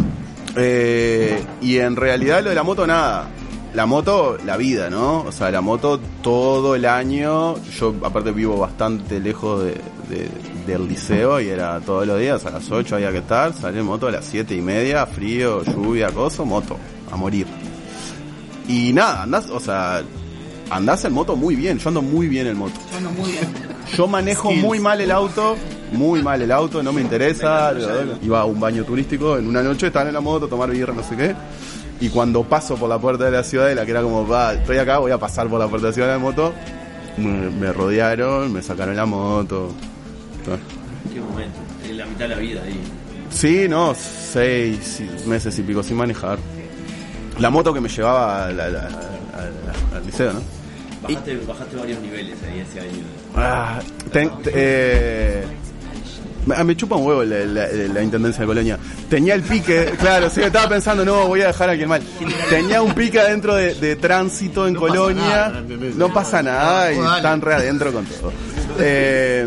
Eh, 0.58 1.44
y 1.60 1.78
en 1.78 1.96
realidad 1.96 2.40
lo 2.42 2.50
de 2.50 2.54
la 2.54 2.62
moto 2.62 2.86
nada. 2.86 3.26
La 3.76 3.84
moto, 3.86 4.38
la 4.44 4.56
vida, 4.56 4.88
¿no? 4.90 5.20
O 5.20 5.30
sea, 5.32 5.50
la 5.50 5.60
moto 5.60 6.00
todo 6.22 6.74
el 6.74 6.86
año. 6.86 7.56
Yo 7.78 7.94
aparte 8.02 8.32
vivo 8.32 8.56
bastante 8.56 9.20
lejos 9.20 9.62
de, 9.64 9.72
de- 10.08 10.30
del 10.66 10.88
liceo 10.88 11.40
y 11.40 11.48
era 11.48 11.78
todos 11.80 12.06
los 12.06 12.18
días 12.18 12.44
a 12.46 12.50
las 12.50 12.68
8 12.70 12.96
había 12.96 13.12
que 13.12 13.18
estar, 13.18 13.52
salir 13.52 13.80
en 13.80 13.86
moto 13.86 14.08
a 14.08 14.10
las 14.10 14.24
7 14.24 14.52
y 14.56 14.60
media, 14.62 15.06
frío, 15.06 15.62
lluvia, 15.62 16.10
coso, 16.10 16.44
moto, 16.44 16.76
a 17.12 17.16
morir. 17.16 17.46
Y 18.66 18.92
nada, 18.92 19.22
andás, 19.22 19.48
o 19.50 19.60
sea, 19.60 20.02
andás 20.70 21.04
en 21.04 21.12
moto 21.12 21.36
muy 21.36 21.54
bien, 21.54 21.78
yo 21.78 21.88
ando 21.88 22.02
muy 22.02 22.26
bien 22.26 22.46
en 22.48 22.56
moto. 22.56 22.80
Yo 23.96 24.08
manejo 24.08 24.50
muy 24.52 24.80
mal 24.80 25.00
el 25.00 25.10
auto, 25.12 25.56
muy 25.92 26.20
mal 26.22 26.42
el 26.42 26.50
auto, 26.50 26.82
no 26.82 26.92
me 26.92 27.00
interesa. 27.00 27.70
Iba 28.22 28.40
a 28.40 28.44
un 28.44 28.58
baño 28.58 28.82
turístico 28.84 29.36
en 29.36 29.46
una 29.46 29.62
noche, 29.62 29.86
estaba 29.86 30.08
en 30.08 30.14
la 30.14 30.20
moto, 30.20 30.48
tomar 30.48 30.68
birra, 30.70 30.92
no 30.92 31.04
sé 31.04 31.14
qué. 31.16 31.34
Y 32.00 32.08
cuando 32.10 32.44
paso 32.44 32.76
por 32.76 32.88
la 32.88 32.98
puerta 32.98 33.24
de 33.24 33.30
la 33.30 33.42
ciudadela, 33.42 33.84
que 33.84 33.90
era 33.90 34.02
como, 34.02 34.26
va, 34.26 34.52
estoy 34.54 34.76
acá, 34.78 34.98
voy 34.98 35.12
a 35.12 35.18
pasar 35.18 35.48
por 35.48 35.58
la 35.58 35.66
puerta 35.66 35.86
de 35.86 35.90
la 35.90 35.94
ciudadela 35.94 36.16
en 36.16 36.22
moto, 36.22 36.52
me, 37.16 37.48
me 37.50 37.72
rodearon, 37.72 38.52
me 38.52 38.60
sacaron 38.62 38.94
la 38.96 39.06
moto. 39.06 39.72
Qué 41.12 41.20
momento. 41.20 41.58
En 41.88 41.96
la 41.96 42.04
mitad 42.06 42.20
de 42.20 42.28
la 42.28 42.36
vida 42.36 42.60
ahí. 42.64 42.78
Sí, 43.30 43.66
no, 43.68 43.94
seis 43.94 45.02
meses 45.26 45.58
y 45.58 45.62
pico 45.62 45.82
sin 45.82 45.96
manejar. 45.96 46.38
La 47.38 47.50
moto 47.50 47.72
que 47.72 47.80
me 47.80 47.88
llevaba 47.88 48.46
al 48.46 48.82
liceo, 50.04 50.32
¿no? 50.34 50.40
Bajaste, 51.02 51.36
bajaste 51.46 51.76
varios 51.76 52.00
niveles 52.00 52.36
ahí 52.42 52.60
ese 52.60 52.80
año. 52.80 53.02
Ah, 53.36 53.78
ten- 54.12 54.30
te- 54.42 54.50
eh, 54.54 55.44
me- 56.46 56.64
me 56.64 56.76
chupa 56.76 56.96
un 56.96 57.06
huevo 57.06 57.22
la, 57.24 57.38
la- 57.44 57.66
la 57.68 58.02
intendencia 58.02 58.40
de 58.40 58.46
Colonia. 58.46 58.78
Tenía 59.10 59.34
el 59.34 59.42
pique, 59.42 59.92
claro, 60.00 60.30
sí, 60.30 60.40
estaba 60.42 60.68
pensando, 60.68 61.04
no, 61.04 61.26
voy 61.26 61.42
a 61.42 61.48
dejar 61.48 61.68
a 61.68 61.72
alguien 61.72 61.88
mal. 61.88 62.02
Tenía 62.48 62.80
un 62.82 62.94
pique 62.94 63.20
adentro 63.20 63.54
de, 63.54 63.74
de 63.74 63.96
tránsito 63.96 64.66
en 64.66 64.74
No 64.74 64.80
pasa 64.80 64.94
Colonia. 64.94 65.62
no 65.96 66.12
pasa 66.12 66.42
nada 66.42 66.92
y 66.92 66.98
No, 66.98 67.16
están 67.16 67.40
re 67.40 67.54
adentro 67.54 67.92
con 67.92 68.04
todo. 68.06 68.32
Eh, 68.78 69.46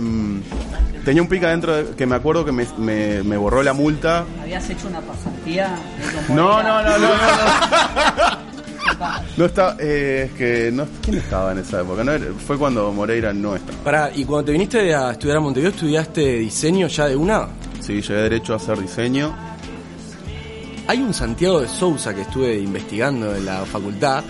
tenía 1.06 1.22
un 1.22 1.28
pique 1.28 1.46
adentro 1.46 1.76
de- 1.76 1.96
que 1.96 2.06
me 2.06 2.16
acuerdo 2.16 2.44
que 2.46 2.52
me, 2.52 2.68
me- 2.78 3.24
me 3.24 3.38
borró 3.38 3.64
la 3.64 3.74
multa. 3.74 4.26
¿Habías 4.42 4.70
hecho 4.70 4.88
una 4.88 5.02
pasantía? 5.02 5.76
No, 6.30 6.60
era- 6.60 6.84
no, 6.84 6.90
no, 6.90 6.98
no, 7.00 7.08
no. 7.08 8.40
No 9.38 9.46
está, 9.46 9.78
eh, 9.80 10.30
es 10.30 10.38
que 10.38 10.72
no, 10.72 10.86
¿quién 11.02 11.18
estaba 11.18 11.52
en 11.54 11.60
esa 11.60 11.82
época? 11.82 12.04
No, 12.04 12.12
fue 12.46 12.58
cuando 12.58 12.92
Moreira 12.92 13.32
no 13.32 13.56
estaba. 13.56 13.78
Pará, 13.84 14.12
y 14.14 14.26
cuando 14.26 14.46
te 14.46 14.52
viniste 14.52 14.94
a 14.94 15.12
estudiar 15.12 15.38
a 15.38 15.40
Montevideo, 15.40 15.72
¿estudiaste 15.72 16.22
diseño 16.40 16.88
ya 16.88 17.08
de 17.08 17.16
una? 17.16 17.48
Sí, 17.80 18.02
llegué 18.02 18.22
derecho 18.24 18.54
a 18.54 18.58
hacer 18.58 18.78
diseño. 18.80 19.34
Hay 20.88 21.02
un 21.02 21.14
Santiago 21.14 21.62
de 21.62 21.68
Sousa 21.68 22.14
que 22.14 22.22
estuve 22.22 22.60
investigando 22.60 23.36
en 23.36 23.46
la 23.46 23.64
facultad 23.66 24.24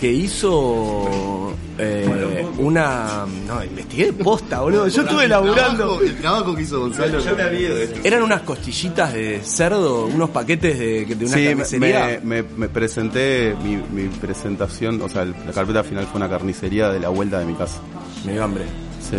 que 0.00 0.10
hizo 0.10 1.52
eh, 1.78 2.46
una... 2.58 3.26
No, 3.46 3.62
investigué 3.62 4.12
posta, 4.14 4.60
boludo. 4.60 4.88
Yo 4.88 5.02
estuve 5.02 5.28
laburando... 5.28 6.00
El 6.00 6.16
trabajo 6.16 6.54
que 6.54 6.62
hizo 6.62 6.80
Gonzalo. 6.80 7.20
Yo 7.20 7.36
me 7.36 7.42
había 7.42 7.60
ido 7.60 7.76
de 7.76 7.84
esto. 7.84 8.00
Eran 8.04 8.22
unas 8.22 8.40
costillitas 8.42 9.12
de 9.12 9.40
cerdo, 9.42 10.06
unos 10.06 10.30
paquetes 10.30 10.78
de, 10.78 11.04
de 11.04 11.24
una 11.26 11.34
Sí, 11.36 11.44
carnicería. 11.46 12.20
me- 12.24 12.42
me 12.42 12.68
presenté, 12.68 13.54
mi, 13.62 13.76
mi 13.76 14.08
presentación, 14.08 15.00
o 15.02 15.08
sea, 15.08 15.24
la 15.24 15.52
carpeta 15.52 15.84
final 15.84 16.06
fue 16.06 16.16
una 16.18 16.30
carnicería 16.30 16.88
de 16.90 17.00
la 17.00 17.08
vuelta 17.10 17.38
de 17.38 17.44
mi 17.44 17.54
casa. 17.54 17.80
Me 18.24 18.32
dio 18.32 18.44
hambre. 18.44 18.64
Sí. 19.08 19.16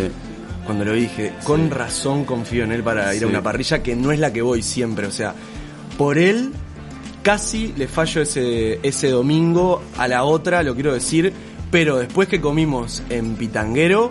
Cuando 0.66 0.84
lo 0.84 0.92
dije, 0.92 1.32
con 1.44 1.70
razón 1.70 2.24
confío 2.24 2.64
en 2.64 2.72
él 2.72 2.82
para 2.82 3.12
ir 3.14 3.20
Sí. 3.20 3.24
a 3.24 3.28
una 3.28 3.42
parrilla 3.42 3.82
que 3.82 3.94
no 3.96 4.12
es 4.12 4.18
la 4.20 4.32
que 4.32 4.42
voy 4.42 4.62
siempre. 4.62 5.06
O 5.06 5.10
sea, 5.12 5.34
por 5.98 6.18
él 6.18 6.52
casi 7.22 7.72
le 7.76 7.88
fallo 7.88 8.22
ese, 8.22 8.80
ese 8.82 9.10
domingo 9.10 9.82
a 9.96 10.08
la 10.08 10.24
otra, 10.24 10.62
lo 10.62 10.74
quiero 10.74 10.92
decir. 10.92 11.32
Pero 11.70 11.96
después 11.96 12.28
que 12.28 12.40
comimos 12.40 13.02
en 13.08 13.34
Pitanguero, 13.34 14.10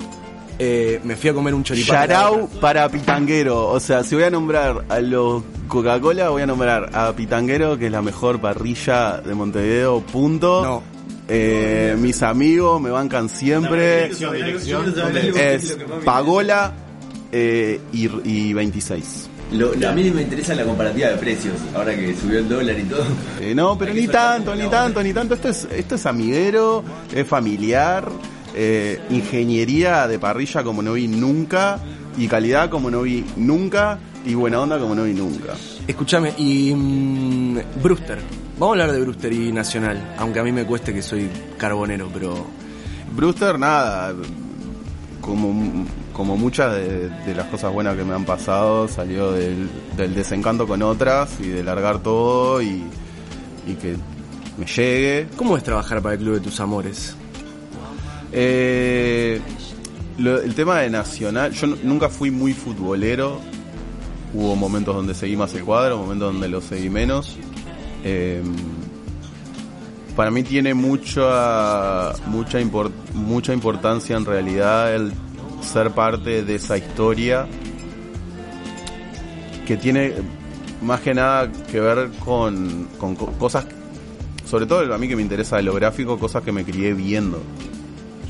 eh, 0.58 1.00
me 1.04 1.16
fui 1.16 1.30
a 1.30 1.34
comer 1.34 1.54
un 1.54 1.64
choripán. 1.64 2.08
Yarau 2.08 2.48
para 2.60 2.90
Pitanguero. 2.90 3.68
O 3.68 3.80
sea, 3.80 4.04
si 4.04 4.16
voy 4.16 4.24
a 4.24 4.30
nombrar 4.30 4.86
a 4.90 5.00
los 5.00 5.44
Coca-Cola, 5.68 6.30
voy 6.30 6.42
a 6.42 6.46
nombrar 6.46 6.90
a 6.94 7.14
Pitanguero, 7.16 7.78
que 7.78 7.88
es 7.88 7.92
la 7.92 8.02
mejor 8.02 8.40
parrilla 8.42 9.22
de 9.22 9.34
Montevideo, 9.34 10.02
punto. 10.02 10.64
No. 10.64 10.84
Eh, 11.28 11.96
mis 11.98 12.22
amigos 12.24 12.82
me 12.82 12.90
bancan 12.90 13.30
siempre. 13.30 14.04
Dirección, 14.04 14.34
dirección. 14.34 14.94
Es 15.36 15.78
Pagola 16.04 16.74
eh, 17.32 17.80
y, 17.94 18.10
y 18.30 18.54
26. 18.54 19.31
Lo, 19.52 19.74
lo- 19.76 19.90
a 19.90 19.92
mí 19.92 20.10
me 20.12 20.22
interesa 20.22 20.56
la 20.56 20.64
comparativa 20.64 21.10
de 21.10 21.18
precios, 21.18 21.56
ahora 21.76 21.94
que 21.96 22.16
subió 22.16 22.40
el 22.40 22.48
dólar 22.48 22.80
y 22.80 22.84
todo. 22.84 23.04
Eh, 23.42 23.54
no, 23.54 23.78
pero 23.78 23.94
ni 23.94 24.08
tanto, 24.08 24.56
ni 24.56 24.68
tanto, 24.70 25.04
ni 25.04 25.14
tanto. 25.14 25.34
Esto 25.34 25.50
es, 25.50 25.68
esto 25.72 25.96
es 25.96 26.06
amiguero, 26.06 26.84
es 27.14 27.28
familiar, 27.28 28.10
eh, 28.56 29.00
ingeniería 29.10 30.08
de 30.08 30.20
parrilla 30.20 30.64
como 30.64 30.82
no 30.82 30.94
vi 30.94 31.08
nunca, 31.08 31.80
y 32.18 32.28
calidad 32.28 32.70
como 32.70 32.90
no 32.90 33.02
vi 33.02 33.26
nunca, 33.36 34.00
y 34.26 34.34
buena 34.36 34.60
onda 34.62 34.78
como 34.80 34.96
no 34.96 35.04
vi 35.04 35.14
nunca. 35.14 35.54
Escúchame, 35.88 36.34
y 36.38 36.74
mm, 36.76 37.58
Brewster. 37.84 38.20
Vamos 38.58 38.78
a 38.78 38.82
hablar 38.84 38.92
de 38.96 39.02
Brewster 39.02 39.34
y 39.34 39.52
Nacional, 39.52 40.14
aunque 40.18 40.40
a 40.40 40.44
mí 40.44 40.52
me 40.52 40.66
cueste 40.66 40.94
que 40.94 41.02
soy 41.02 41.28
carbonero, 41.58 42.10
pero 42.14 42.46
Brewster, 43.16 43.58
nada, 43.60 44.14
como, 45.22 45.86
como 46.14 46.36
muchas 46.36 46.76
de, 46.76 47.10
de 47.10 47.36
las 47.36 47.46
cosas 47.48 47.72
buenas 47.72 47.96
que 47.96 48.04
me 48.04 48.14
han 48.14 48.26
pasado, 48.26 48.88
salió 48.88 49.32
del, 49.32 49.70
del 49.96 50.14
desencanto 50.16 50.68
con 50.68 50.82
otras 50.82 51.40
y 51.40 51.48
de 51.48 51.64
largar 51.64 52.00
todo 52.00 52.62
y, 52.62 52.84
y 53.68 53.74
que 53.76 53.96
me 54.58 54.66
llegue. 54.66 55.28
¿cómo 55.38 55.56
es 55.58 55.64
trabajar 55.64 56.02
para 56.02 56.16
el 56.16 56.20
Club 56.22 56.34
de 56.36 56.40
tus 56.42 56.60
Amores? 56.60 57.16
Eh, 58.32 59.42
lo- 60.18 60.42
el 60.42 60.56
tema 60.56 60.80
de 60.80 60.90
Nacional, 60.90 61.52
yo 61.54 61.68
nunca 61.68 62.10
fui 62.10 62.32
muy 62.32 62.54
futbolero. 62.54 63.40
Hubo 64.34 64.56
momentos 64.56 64.96
donde 64.96 65.14
seguí 65.14 65.36
más 65.36 65.54
el 65.56 65.64
cuadro, 65.64 65.98
momentos 65.98 66.32
donde 66.34 66.48
lo 66.48 66.62
seguí 66.62 66.90
menos. 66.90 67.38
Eh, 68.04 68.42
para 70.16 70.30
mí 70.32 70.44
tiene 70.44 70.74
mucha 70.74 72.12
mucha 72.28 72.60
impor- 72.62 72.92
mucha 73.14 73.54
importancia 73.54 74.18
en 74.18 74.26
realidad 74.26 74.94
el 74.94 75.14
ser 75.62 75.92
parte 75.92 76.44
de 76.44 76.56
esa 76.56 76.78
historia 76.78 77.48
que 79.66 79.78
tiene 79.78 80.14
más 80.82 81.00
que 81.02 81.14
nada 81.14 81.50
que 81.72 81.80
ver 81.80 82.10
con, 82.26 82.88
con 82.98 83.16
co- 83.16 83.32
cosas, 83.34 83.66
sobre 84.46 84.66
todo 84.66 84.94
a 84.94 84.98
mí 84.98 85.08
que 85.08 85.16
me 85.16 85.22
interesa 85.22 85.58
de 85.58 85.64
lo 85.64 85.74
gráfico, 85.74 86.18
cosas 86.18 86.44
que 86.44 86.52
me 86.52 86.64
crié 86.66 86.94
viendo. 86.94 87.42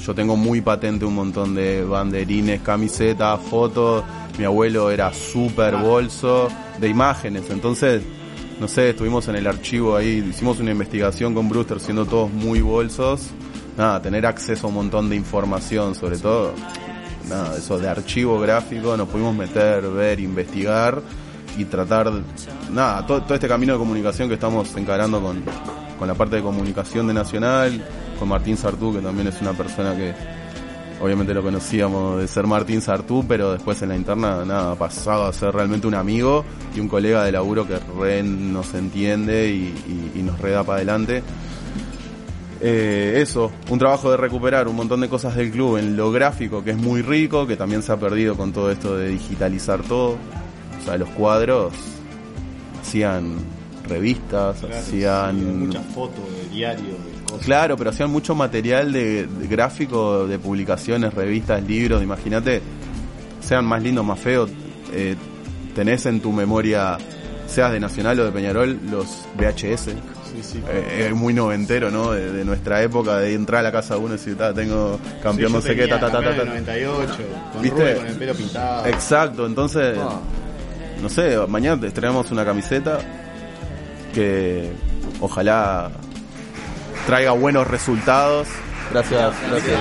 Yo 0.06 0.14
tengo 0.14 0.36
muy 0.36 0.62
patente 0.62 1.06
un 1.06 1.16
montón 1.16 1.56
de 1.56 1.84
banderines, 1.86 2.62
camisetas, 2.62 3.40
fotos. 3.40 4.04
Mi 4.38 4.46
abuelo 4.46 4.90
era 4.90 5.14
súper 5.14 5.76
bolso 5.78 6.50
de 6.80 6.90
imágenes. 6.90 7.44
Entonces, 7.52 8.02
no 8.62 8.68
sé, 8.68 8.92
estuvimos 8.92 9.28
en 9.28 9.36
el 9.38 9.48
archivo 9.48 9.96
ahí, 9.96 10.24
hicimos 10.30 10.60
una 10.60 10.70
investigación 10.70 11.34
con 11.34 11.50
Brewster 11.50 11.80
siendo 11.80 12.06
todos 12.06 12.32
muy 12.32 12.62
bolsos. 12.62 13.32
Nada, 13.76 14.00
tener 14.04 14.24
acceso 14.28 14.68
a 14.68 14.70
un 14.70 14.76
montón 14.76 15.10
de 15.10 15.16
información, 15.16 15.96
sobre 15.96 16.20
todo, 16.20 16.54
nada, 17.28 17.58
eso 17.58 17.80
de 17.80 17.90
archivo 17.90 18.40
gráfico, 18.40 18.96
nos 18.96 19.10
pudimos 19.10 19.36
meter, 19.36 19.90
ver, 19.90 20.20
investigar 20.20 21.02
y 21.58 21.66
tratar, 21.66 22.12
nada, 22.72 23.04
todo, 23.08 23.24
todo 23.24 23.34
este 23.34 23.48
camino 23.48 23.74
de 23.74 23.80
comunicación 23.80 24.28
que 24.28 24.36
estamos 24.36 24.76
encarando 24.78 25.20
con, 25.20 25.42
con 25.98 26.08
la 26.08 26.14
parte 26.14 26.36
de 26.36 26.44
comunicación 26.44 27.08
de 27.08 27.16
Nacional, 27.16 27.84
con 28.20 28.28
Martín 28.30 28.58
Sartú, 28.58 28.94
que 28.94 29.00
también 29.00 29.28
es 29.28 29.42
una 29.42 29.54
persona 29.54 29.96
que 29.96 30.14
obviamente 31.02 31.34
lo 31.34 31.42
conocíamos 31.42 32.20
de 32.20 32.28
ser 32.28 32.48
Martín 32.48 32.82
Sartú, 32.82 33.26
pero 33.28 33.52
después 33.52 33.82
en 33.82 33.90
la 33.90 33.96
interna, 33.96 34.46
nada, 34.46 34.72
ha 34.74 34.76
pasado 34.76 35.26
a 35.26 35.34
ser 35.34 35.54
realmente 35.54 35.88
un 35.88 35.96
amigo 35.96 36.46
y 36.76 36.80
un 36.80 36.88
colega 36.88 37.24
de 37.24 37.32
laburo 37.32 37.68
que 37.68 37.80
re 38.00 38.24
nos 38.24 38.74
entiende 38.74 39.50
y 39.50 40.22
nos 40.22 40.40
reda 40.40 40.64
para 40.64 40.78
adelante. 40.78 41.24
Eh, 42.64 43.20
eso, 43.20 43.52
un 43.72 43.80
trabajo 43.80 44.12
de 44.12 44.18
recuperar 44.18 44.68
un 44.68 44.76
montón 44.76 45.02
de 45.02 45.10
cosas 45.10 45.36
del 45.36 45.50
club 45.50 45.78
en 45.78 45.98
lo 45.98 46.12
gráfico, 46.12 46.64
que 46.64 46.72
es 46.72 46.78
muy 46.78 47.02
rico, 47.02 47.48
que 47.48 47.58
también 47.58 47.82
se 47.82 47.92
ha 47.92 47.98
perdido 47.98 48.36
con 48.38 48.54
todo 48.54 48.70
esto 48.70 48.96
de 48.96 49.10
digitalizar 49.10 49.82
todo. 49.82 50.18
O 50.80 50.86
sea, 50.86 50.96
los 50.98 51.10
cuadros 51.10 51.74
hacían 52.80 53.38
revistas, 53.88 54.64
hacían... 54.64 55.60
Muchas 55.68 55.86
fotos 55.88 56.24
de 56.36 56.50
diario, 56.56 56.86
de 56.86 57.24
cosas. 57.26 57.46
Claro, 57.46 57.78
pero 57.78 57.90
hacían 57.92 58.10
mucho 58.10 58.36
material 58.36 58.92
de, 58.94 59.26
de 59.28 59.48
gráfico, 59.48 60.28
de 60.28 60.38
publicaciones, 60.40 61.14
revistas, 61.14 61.64
libros, 61.64 62.02
imagínate, 62.04 62.62
sean 63.42 63.66
más 63.66 63.82
lindos, 63.82 64.06
más 64.06 64.20
feos, 64.20 64.50
eh, 64.94 65.16
tenés 65.76 66.06
en 66.06 66.20
tu 66.22 66.32
memoria, 66.32 66.98
seas 67.48 67.72
de 67.72 67.80
Nacional 67.80 68.20
o 68.20 68.26
de 68.26 68.32
Peñarol, 68.32 68.80
los 68.90 69.26
VHS. 69.38 69.86
Sí, 70.32 70.42
sí. 70.44 70.64
Eh, 70.70 71.08
es 71.10 71.14
muy 71.16 71.34
noventero, 71.34 71.92
¿no? 71.92 72.12
De, 72.12 72.32
de 72.32 72.46
nuestra 72.46 72.82
época, 72.82 73.18
de 73.18 73.34
entrar 73.34 73.60
a 73.60 73.64
la 73.64 73.72
casa 73.74 73.96
de 73.96 74.00
uno 74.00 74.14
y 74.14 74.18
decir, 74.18 74.38
"Ta, 74.38 74.54
tengo 74.54 74.98
campeón 75.22 75.50
Sí, 75.50 75.56
no 75.56 75.62
sé 75.62 75.76
qué, 75.76 75.88
ta, 75.88 76.00
ta, 76.00 76.10
ta, 76.10 76.20
ta, 76.20 76.24
campeón 76.24 76.38
ta". 76.38 76.72
del 76.72 76.86
98, 76.86 77.14
con 77.52 77.62
¿Viste? 77.62 77.96
Con 77.96 78.08
el 78.08 78.16
pelo 78.16 78.34
pintado. 78.36 78.86
Exacto, 78.86 79.46
entonces, 79.46 79.98
Ah. 80.00 80.20
no 81.02 81.10
sé, 81.10 81.36
mañana 81.50 81.82
te 81.82 81.88
estrenamos 81.88 82.32
una 82.32 82.46
camiseta 82.46 83.00
que 84.12 84.72
ojalá 85.20 85.92
traiga 87.08 87.32
buenos 87.32 87.68
resultados. 87.68 88.48
Gracias, 88.92 89.34
gracias. 89.50 89.80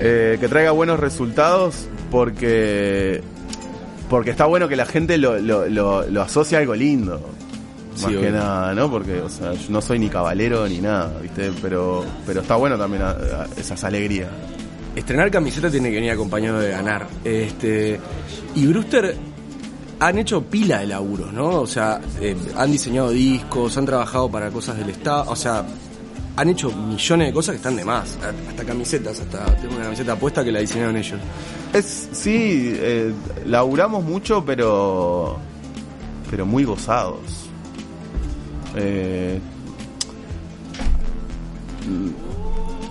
Eh, 0.00 0.36
que 0.40 0.48
traiga 0.48 0.70
buenos 0.70 1.00
resultados 1.00 1.88
porque 2.10 3.20
porque 4.08 4.30
está 4.30 4.46
bueno 4.46 4.68
que 4.68 4.76
la 4.76 4.86
gente 4.86 5.18
lo, 5.18 5.38
lo, 5.38 5.66
lo, 5.68 6.06
lo 6.08 6.22
asocie 6.22 6.56
a 6.56 6.60
algo 6.60 6.74
lindo. 6.74 7.20
Más 7.92 8.00
Sí, 8.02 8.06
que 8.12 8.16
obvio. 8.18 8.30
nada, 8.30 8.74
¿no? 8.74 8.88
Porque, 8.90 9.20
o 9.20 9.28
sea, 9.28 9.52
yo 9.54 9.66
no 9.70 9.82
soy 9.82 9.98
ni 9.98 10.08
cabalero 10.08 10.66
ni 10.68 10.78
nada, 10.78 11.12
¿viste? 11.20 11.50
Pero, 11.60 12.04
pero 12.24 12.40
está 12.42 12.54
bueno 12.54 12.78
también 12.78 13.02
a- 13.02 13.10
a- 13.10 13.46
esas 13.58 13.82
alegrías. 13.84 14.28
Estrenar 14.94 15.30
camiseta 15.32 15.68
tiene 15.70 15.90
que 15.90 15.96
venir 15.96 16.12
acompañado 16.12 16.60
de 16.60 16.70
ganar. 16.70 17.06
Este, 17.24 17.98
y 18.54 18.66
Brewster, 18.66 19.16
han 20.00 20.18
hecho 20.18 20.42
pila 20.42 20.78
de 20.78 20.86
laburos, 20.86 21.32
¿no? 21.32 21.60
O 21.60 21.66
sea, 21.66 22.00
eh, 22.20 22.36
han 22.56 22.70
diseñado 22.70 23.10
discos, 23.10 23.76
han 23.76 23.86
trabajado 23.86 24.30
para 24.30 24.50
cosas 24.50 24.76
del 24.78 24.90
Estado, 24.90 25.24
o 25.28 25.36
sea, 25.36 25.64
han 26.36 26.48
hecho 26.48 26.70
millones 26.70 27.28
de 27.28 27.32
cosas 27.32 27.52
que 27.52 27.56
están 27.56 27.74
de 27.74 27.84
más. 27.84 28.16
Hasta 28.48 28.64
camisetas, 28.64 29.18
hasta 29.18 29.44
tengo 29.56 29.74
una 29.74 29.84
camiseta 29.84 30.14
puesta 30.16 30.44
que 30.44 30.52
la 30.52 30.60
diseñaron 30.60 30.96
ellos. 30.96 31.18
Es, 31.72 32.08
sí, 32.12 32.72
eh, 32.76 33.12
laburamos 33.44 34.04
mucho, 34.04 34.44
pero. 34.44 35.36
pero 36.30 36.46
muy 36.46 36.62
gozados. 36.62 37.48
Eh, 38.76 39.40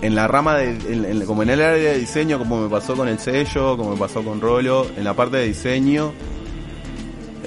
en 0.02 0.14
la 0.14 0.28
rama 0.28 0.56
de. 0.56 1.24
como 1.26 1.42
en 1.42 1.48
el 1.48 1.62
área 1.62 1.92
de 1.92 1.98
diseño, 2.00 2.38
como 2.38 2.60
me 2.60 2.68
pasó 2.68 2.94
con 2.96 3.08
el 3.08 3.18
sello, 3.18 3.78
como 3.78 3.92
me 3.92 3.96
pasó 3.96 4.22
con 4.22 4.42
Rolo, 4.42 4.86
en 4.94 5.04
la 5.04 5.14
parte 5.14 5.38
de 5.38 5.46
diseño. 5.46 6.12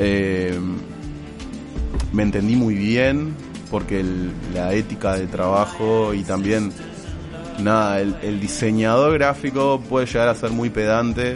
Eh, 0.04 0.60
me 2.12 2.24
entendí 2.24 2.56
muy 2.56 2.74
bien, 2.74 3.36
porque 3.70 4.04
la 4.52 4.74
ética 4.74 5.14
de 5.14 5.28
trabajo 5.28 6.16
y 6.16 6.24
también 6.24 6.72
nada, 7.60 8.02
el, 8.02 8.40
diseñador 8.40 9.14
gráfico 9.14 9.80
puede 9.88 10.08
llegar 10.08 10.28
a 10.30 10.36
ser 10.36 10.50
muy 10.50 10.72
pedante. 10.72 11.36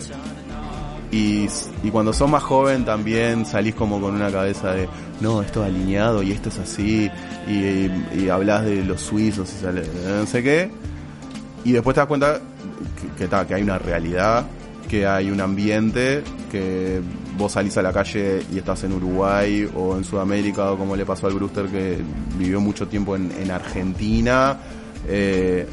Y, 1.12 1.48
cuando 1.92 2.12
sos 2.12 2.28
más 2.28 2.42
joven 2.42 2.84
también 2.84 3.46
salís 3.46 3.76
como 3.76 4.02
con 4.02 4.16
una 4.16 4.32
cabeza 4.32 4.74
de 4.74 4.90
no, 5.22 5.44
esto 5.44 5.64
es 5.64 5.70
alineado 5.70 6.24
y 6.24 6.32
esto 6.32 6.50
es 6.50 6.58
así 6.58 7.10
y, 7.48 8.28
hablas 8.28 8.66
de 8.66 8.84
los 8.84 9.00
suizos 9.00 9.48
y 9.54 9.62
sale 9.62 9.84
no 10.08 10.26
sé 10.26 10.42
qué 10.44 10.72
y 11.64 11.72
después 11.72 11.94
te 11.94 12.02
das 12.02 12.08
cuenta 12.08 12.42
que, 13.18 13.28
que, 13.28 13.46
que 13.48 13.54
hay 13.54 13.62
una 13.62 13.78
realidad 13.78 14.46
que 14.90 15.08
hay 15.08 15.30
un 15.32 15.40
ambiente 15.40 16.24
que 16.52 17.02
vos 17.38 17.52
salís 17.52 17.78
a 17.78 17.82
la 17.82 17.92
calle 17.94 18.44
y 18.54 18.58
estás 18.58 18.84
en 18.84 18.94
Uruguay 18.94 19.70
o 19.76 19.98
en 19.98 20.04
Sudamérica 20.04 20.72
o 20.72 20.78
como 20.78 20.96
le 20.96 21.06
pasó 21.06 21.28
al 21.28 21.34
Brewster 21.34 21.68
que 21.68 21.98
vivió 22.38 22.60
mucho 22.62 22.88
tiempo 22.88 23.16
en, 23.16 23.32
en 23.40 23.52
Argentina 23.52 24.58
eh, 25.08 25.68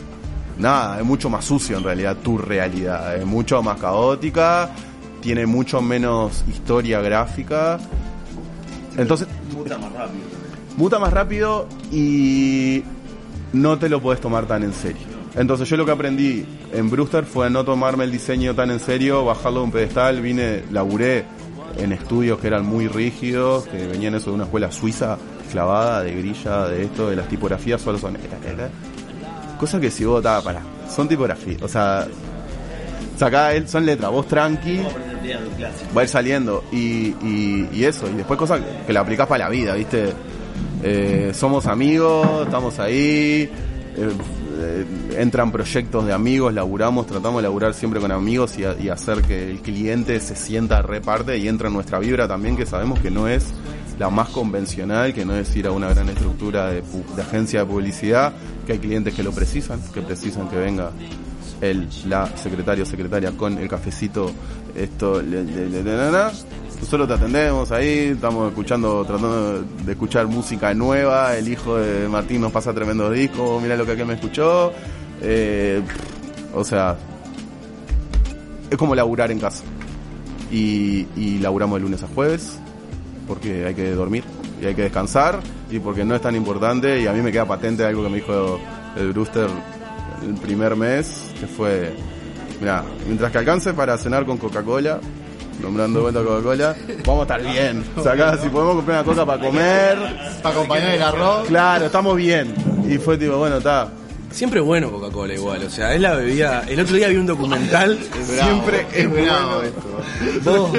nada, 0.59 0.99
es 0.99 1.05
mucho 1.05 1.31
más 1.31 1.45
sucio 1.45 1.77
en 1.79 1.85
realidad 1.85 2.17
tu 2.23 2.39
realidad, 2.39 3.17
es 3.17 3.27
mucho 3.27 3.63
más 3.63 3.79
caótica, 3.79 4.71
tiene 5.21 5.47
mucho 5.47 5.81
menos 5.81 6.45
historia 6.49 7.01
gráfica. 7.01 7.79
Entonces, 8.97 9.29
Muta 9.55 9.79
más 9.79 9.93
rápido. 9.93 10.25
muta 10.77 10.99
más 10.99 11.13
rápido 11.13 11.67
y 11.91 12.83
no 13.53 13.79
te 13.79 13.89
lo 13.89 14.01
puedes 14.01 14.21
tomar 14.21 14.47
tan 14.47 14.63
en 14.63 14.73
serio. 14.73 15.13
Entonces 15.35 15.67
yo 15.69 15.79
lo 15.79 15.87
que 15.87 15.93
aprendí 15.93 16.45
en 16.75 16.91
Brewster 16.91 17.25
fue 17.25 17.49
no 17.49 17.65
tomarme 17.65 18.05
el 18.05 18.11
diseño 18.13 18.55
tan 18.55 18.71
en 18.71 18.81
serio, 18.81 19.25
bajarlo 19.25 19.61
de 19.61 19.65
un 19.65 19.73
pedestal, 19.73 20.21
vine, 20.21 20.65
laburé 20.71 21.25
en 21.79 21.93
estudios 21.93 22.39
que 22.39 22.47
eran 22.47 22.65
muy 22.67 22.89
rígidos, 22.89 23.65
que 23.69 23.87
venían 23.87 24.15
eso 24.15 24.31
de 24.31 24.37
una 24.37 24.45
escuela 24.45 24.71
suiza 24.71 25.17
clavada, 25.51 26.03
de 26.03 26.15
grilla, 26.15 26.67
de 26.69 26.85
esto, 26.85 27.11
de 27.11 27.17
las 27.17 27.29
tipografías 27.29 27.81
solo 27.81 27.99
son... 27.99 28.17
Cosa 29.59 29.81
que 29.81 29.91
si 29.91 30.05
vos, 30.05 30.23
ta, 30.23 30.41
para, 30.43 30.61
son 30.91 31.09
tipografías, 31.09 31.63
o 31.63 31.69
sea, 31.69 32.07
sacá, 33.17 33.53
él- 33.55 33.69
son 33.69 33.87
letras, 33.87 34.11
vos 34.11 34.27
tranqui, 34.27 34.81
va 35.97 36.01
a 36.01 36.05
ir 36.05 36.09
saliendo 36.09 36.65
y, 36.73 37.15
y, 37.23 37.69
y 37.73 37.85
eso, 37.85 38.09
y 38.09 38.15
después 38.15 38.39
cosas 38.39 38.61
que 38.87 38.93
la 38.93 39.01
aplicás 39.01 39.27
para 39.29 39.45
la 39.45 39.51
vida, 39.51 39.75
¿viste? 39.75 40.13
Eh, 40.83 41.31
somos 41.33 41.67
amigos, 41.67 42.27
estamos 42.45 42.79
ahí, 42.81 43.49
eh, 43.97 44.11
entran 45.17 45.51
proyectos 45.53 46.07
de 46.07 46.13
amigos, 46.13 46.53
laburamos, 46.55 47.07
tratamos 47.07 47.39
de 47.39 47.43
laburar 47.45 47.75
siempre 47.75 48.01
con 48.01 48.13
amigos 48.13 48.55
y, 48.59 48.89
hacer 48.89 49.23
que 49.23 49.51
el 49.51 49.61
cliente 49.61 50.19
se 50.21 50.37
sienta 50.37 50.83
reparte 50.83 51.39
y 51.39 51.49
entra 51.49 51.69
en 51.69 51.75
nuestra 51.75 51.99
vibra 51.99 52.27
también, 52.29 52.57
que 52.57 52.67
sabemos 52.67 52.99
que 53.01 53.11
no 53.11 53.29
es 53.29 53.53
la 53.99 54.11
más 54.11 54.29
convencional, 54.31 55.13
que 55.15 55.25
no 55.25 55.35
es 55.37 55.55
ir 55.55 55.67
a 55.67 55.73
una 55.73 55.89
gran 55.89 56.09
estructura 56.09 56.69
de, 56.71 56.83
agencia 57.21 57.61
de 57.61 57.67
publicidad, 57.67 58.33
que 58.67 58.73
hay 58.73 58.79
clientes 58.79 59.15
que 59.15 59.23
lo 59.23 59.33
precisan, 59.33 59.81
que 59.93 60.01
precisan 60.03 60.49
que 60.49 60.57
venga 60.57 60.91
el, 61.61 61.89
la 62.09 62.27
secretario 62.37 62.85
o 62.85 62.87
secretaria 62.87 63.33
con 63.33 63.59
el 63.59 63.69
cafecito, 63.69 64.31
esto, 64.75 65.23
le- 65.23 65.45
le- 65.45 65.69
le. 65.83 65.83
Nosotros 66.83 67.07
te 67.07 67.15
atendemos 67.15 67.71
ahí, 67.71 68.11
estamos 68.13 68.49
escuchando, 68.49 69.05
tratando 69.05 69.63
de 69.63 69.93
escuchar 69.93 70.27
música 70.27 70.75
nueva, 70.75 71.37
el 71.37 71.47
hijo 71.47 71.77
de 71.77 72.09
Martín 72.09 72.41
nos 72.41 72.51
pasa 72.51 72.75
tremendos 72.75 73.15
discos, 73.15 73.63
mira 73.63 73.77
lo 73.77 73.87
que 73.87 73.93
aquel 73.93 74.05
me 74.05 74.15
escuchó, 74.15 74.73
eh, 75.23 75.81
o 76.53 76.65
sea, 76.65 76.97
es 78.69 78.77
como 78.77 78.97
laburar 78.97 79.31
en 79.31 79.39
casa. 79.39 79.63
Y, 80.51 81.07
y 81.17 81.39
laburamos 81.39 81.79
de 81.79 81.85
lunes 81.85 82.03
a 82.03 82.09
jueves, 82.09 82.59
porque 83.29 83.65
hay 83.65 83.75
que 83.75 83.93
dormir 83.93 84.25
y 84.61 84.67
hay 84.67 84.75
que 84.75 84.83
descansar, 84.83 85.39
y 85.71 85.79
porque 85.79 86.05
no 86.05 86.17
es 86.17 86.21
tan 86.21 86.35
importante, 86.35 87.01
y 87.01 87.07
a 87.07 87.13
mí 87.13 87.23
me 87.23 87.31
queda 87.31 87.47
patente 87.47 87.87
algo 87.87 88.03
que 88.03 88.09
me 88.09 88.17
dijo 88.17 88.59
el 88.97 89.13
Brewster 89.13 89.49
el 90.27 90.35
primer 90.35 90.75
mes, 90.75 91.31
que 91.39 91.47
fue, 91.47 91.95
mira, 92.61 92.85
mientras 93.07 93.31
que 93.31 93.39
alcance 93.39 93.73
para 93.73 93.97
cenar 93.97 94.27
con 94.27 94.37
Coca-Cola, 94.37 95.01
nombrando 95.63 96.01
de 96.01 96.03
vuelta 96.03 96.21
a 96.21 96.25
Coca-Cola, 96.25 96.77
vamos 97.07 97.21
a 97.21 97.23
estar 97.35 97.53
bien. 97.53 97.85
O 97.97 98.03
sea, 98.03 98.13
acá, 98.13 98.37
si 98.39 98.49
podemos 98.49 98.77
comprar 98.77 99.03
una 99.03 99.13
coca 99.13 99.25
para 99.25 99.41
comer, 99.43 99.97
Para 100.43 100.55
acompañar 100.55 100.91
el 100.95 101.03
arroz. 101.03 101.47
claro, 101.49 101.87
estamos 101.87 102.17
bien. 102.17 102.55
Y 102.89 102.99
fue 102.99 103.17
tipo, 103.17 103.37
bueno, 103.37 103.59
está. 103.59 103.89
Siempre 104.31 104.61
es 104.61 104.67
bueno 104.67 104.91
Coca-Cola 104.91 105.35
igual, 105.35 105.63
o 105.65 105.71
sea, 105.71 105.95
es 105.95 106.01
la 106.01 106.15
bebida. 106.15 106.65
El 106.67 106.81
otro 106.81 106.97
día 106.97 107.09
vi 107.09 107.17
un 107.17 107.27
documental. 107.27 107.99
Siempre 108.25 108.87
es 108.95 109.11
bravo 109.11 109.57
bueno. 109.57 109.63
esto. 109.63 110.51
Vos, 110.51 110.71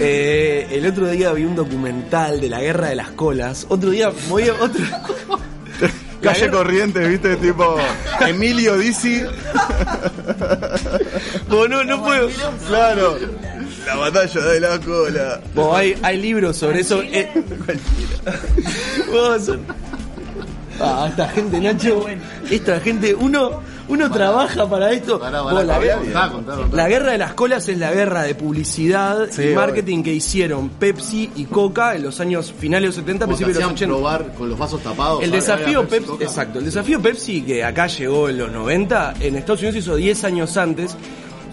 eh, 0.00 0.66
el 0.70 0.86
otro 0.86 1.08
día 1.08 1.32
vi 1.32 1.44
un 1.44 1.56
documental 1.56 2.40
de 2.40 2.48
la 2.48 2.60
guerra 2.60 2.88
de 2.88 2.94
las 2.96 3.10
colas. 3.10 3.66
Otro 3.68 3.90
día 3.90 4.10
voy 4.28 4.48
a 4.48 4.54
otro. 4.54 4.82
Calle 6.22 6.50
Corrientes, 6.50 7.08
viste, 7.08 7.36
tipo 7.36 7.76
Emilio 8.26 8.76
Dizzi. 8.76 9.22
Vos, 11.48 11.68
no, 11.68 11.84
no 11.84 12.02
puedo. 12.02 12.28
Claro. 12.66 13.16
La 13.88 13.96
batalla 13.96 14.40
de 14.42 14.60
la 14.60 14.78
cola. 14.80 15.40
Vos, 15.54 15.76
hay, 15.76 15.96
hay 16.02 16.16
libros 16.20 16.56
sobre 16.58 16.80
eso. 16.80 17.02
eh. 17.02 17.30
Vos, 19.10 19.50
Ah, 20.80 21.06
esta 21.10 21.26
gente, 21.30 21.58
Nacho. 21.60 22.06
Esta 22.48 22.78
gente, 22.78 23.12
uno, 23.12 23.62
uno 23.88 24.10
trabaja 24.12 24.68
para 24.70 24.92
esto. 24.92 25.18
Pará, 25.18 25.40
Vos, 25.40 25.52
pará, 25.52 25.64
la, 25.64 25.72
pará, 25.74 25.84
guerra, 25.84 25.98
contá, 26.04 26.30
contá, 26.30 26.54
contá. 26.54 26.76
la 26.76 26.88
guerra 26.88 27.12
de 27.12 27.18
las 27.18 27.32
colas 27.34 27.68
es 27.68 27.78
la 27.78 27.90
guerra 27.92 28.22
de 28.22 28.36
publicidad 28.36 29.26
Sí, 29.28 29.42
y 29.42 29.54
marketing 29.54 30.04
que 30.04 30.12
hicieron 30.12 30.68
Pepsi 30.68 31.32
y 31.34 31.46
Coca 31.46 31.96
en 31.96 32.04
los 32.04 32.20
años 32.20 32.54
finales 32.56 32.82
de 32.82 32.86
los 32.86 32.94
70, 32.94 33.24
Como 33.24 33.36
te 33.36 33.44
principios 33.44 33.56
de 33.56 33.72
los 33.72 33.72
hacían 33.74 33.90
80. 33.90 34.08
probar 34.20 34.34
con 34.38 34.48
los 34.50 34.56
vasos 34.58 34.80
tapados. 34.80 35.20
El 35.24 35.30
¿sabes? 35.30 35.46
desafío 35.46 35.78
Había 35.80 35.90
Pepsi, 35.90 36.06
Coca. 36.10 36.24
exacto, 36.24 36.58
el 36.60 36.64
desafío 36.66 37.02
Pepsi 37.02 37.42
que 37.42 37.64
acá 37.64 37.86
llegó 37.88 38.28
en 38.28 38.38
los 38.38 38.52
90, 38.52 39.14
en 39.18 39.34
Estados 39.34 39.60
Unidos 39.62 39.72
se 39.74 39.78
hizo 39.80 39.96
10 39.96 40.22
años 40.24 40.56
antes 40.56 40.96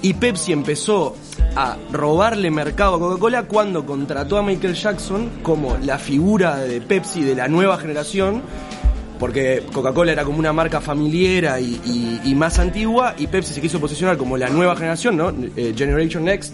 y 0.01 0.13
Pepsi 0.13 0.51
empezó 0.53 1.15
a 1.55 1.77
robarle 1.91 2.51
mercado 2.51 2.95
a 2.95 2.99
Coca-Cola 2.99 3.43
cuando 3.43 3.85
contrató 3.85 4.37
a 4.37 4.43
Michael 4.43 4.75
Jackson 4.75 5.29
como 5.41 5.77
la 5.81 5.97
figura 5.97 6.57
de 6.57 6.81
Pepsi 6.81 7.21
de 7.23 7.35
la 7.35 7.47
nueva 7.47 7.77
generación. 7.77 8.41
Porque 9.19 9.63
Coca-Cola 9.71 10.11
era 10.11 10.25
como 10.25 10.39
una 10.39 10.51
marca 10.51 10.81
familiar 10.81 11.61
y, 11.61 11.79
y- 11.85 12.21
y 12.25 12.35
más 12.35 12.59
antigua, 12.59 13.15
y 13.17 13.27
Pepsi 13.27 13.53
se 13.53 13.61
quiso 13.61 13.79
posicionar 13.79 14.17
como 14.17 14.35
la 14.35 14.49
nueva 14.49 14.75
generación, 14.75 15.15
¿no? 15.15 15.29
Eh, 15.55 15.73
Generation 15.75 16.25
Next. 16.25 16.53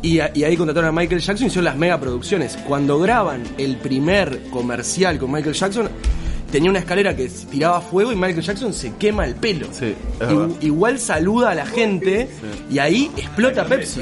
Y, 0.00 0.18
a- 0.20 0.30
y 0.34 0.44
ahí 0.44 0.56
contrataron 0.56 0.88
a 0.88 0.92
Michael 0.92 1.20
Jackson 1.20 1.44
y 1.44 1.48
hicieron 1.48 1.66
las 1.66 1.76
mega 1.76 2.00
producciones. 2.00 2.56
Cuando 2.66 2.98
graban 2.98 3.42
el 3.58 3.76
primer 3.76 4.44
comercial 4.50 5.18
con 5.18 5.32
Michael 5.32 5.54
Jackson, 5.54 5.90
tenía 6.52 6.70
una 6.70 6.78
escalera 6.78 7.16
que 7.16 7.28
tiraba 7.28 7.80
fuego 7.80 8.12
y 8.12 8.14
Michael 8.14 8.42
Jackson 8.42 8.72
se 8.72 8.92
quema 8.94 9.24
el 9.24 9.34
pelo. 9.34 9.66
Sí, 9.72 9.94
I- 10.62 10.66
igual 10.66 11.00
saluda 11.00 11.50
a 11.50 11.54
la 11.56 11.66
gente 11.66 12.28
y 12.70 12.78
ahí 12.78 13.10
explota 13.16 13.64
Pepsi. 13.64 14.00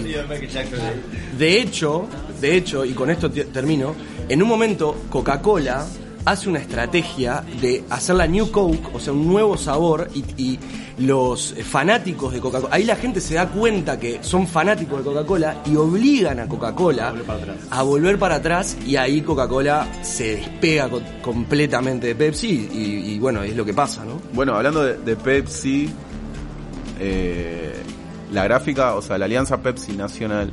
De 1.39 1.59
hecho, 1.61 2.07
de 2.41 2.57
hecho, 2.57 2.85
y 2.85 2.91
con 2.93 3.09
esto 3.11 3.31
te- 3.31 3.45
termino, 3.45 3.95
en 4.29 4.43
un 4.43 4.49
momento 4.49 4.97
Coca-Cola 5.09 5.87
hace 6.25 6.49
una 6.49 6.59
estrategia 6.59 7.43
de 7.61 7.85
hacer 7.91 8.17
la 8.17 8.27
New 8.27 8.51
Coke, 8.51 8.89
o 8.93 9.01
sea, 9.01 9.13
un 9.13 9.27
nuevo 9.27 9.57
sabor, 9.57 10.09
y, 10.15 10.25
y 10.37 10.59
los 10.99 11.55
fanáticos 11.65 12.33
de 12.35 12.41
Coca-Cola, 12.41 12.75
ahí 12.75 12.85
la 12.85 12.97
gente 12.97 13.21
se 13.23 13.35
da 13.35 13.49
cuenta 13.49 13.99
que 13.99 14.23
son 14.23 14.47
fanáticos 14.47 14.99
de 14.99 15.05
Coca-Cola 15.05 15.63
y 15.65 15.75
obligan 15.77 16.39
a 16.41 16.47
Coca-Cola 16.47 17.15
a 17.71 17.83
volver 17.83 18.19
para 18.19 18.35
atrás 18.37 18.77
y 18.87 18.97
ahí 18.97 19.23
Coca-Cola 19.23 19.89
se 20.03 20.37
despega 20.37 20.91
co- 20.91 21.01
completamente 21.23 22.09
de 22.09 22.15
Pepsi 22.15 22.69
y, 22.71 23.13
y 23.15 23.19
bueno, 23.19 23.43
es 23.43 23.57
lo 23.57 23.65
que 23.65 23.73
pasa, 23.73 24.05
¿no? 24.05 24.21
Bueno, 24.35 24.55
hablando 24.57 24.83
de, 24.85 24.99
de 24.99 25.17
Pepsi, 25.17 25.89
eh, 26.99 27.73
la 28.33 28.45
gráfica, 28.45 28.95
o 28.95 29.03
sea, 29.03 29.17
la 29.19 29.25
alianza 29.25 29.63
Pepsi 29.63 29.93
Nacional 29.93 30.51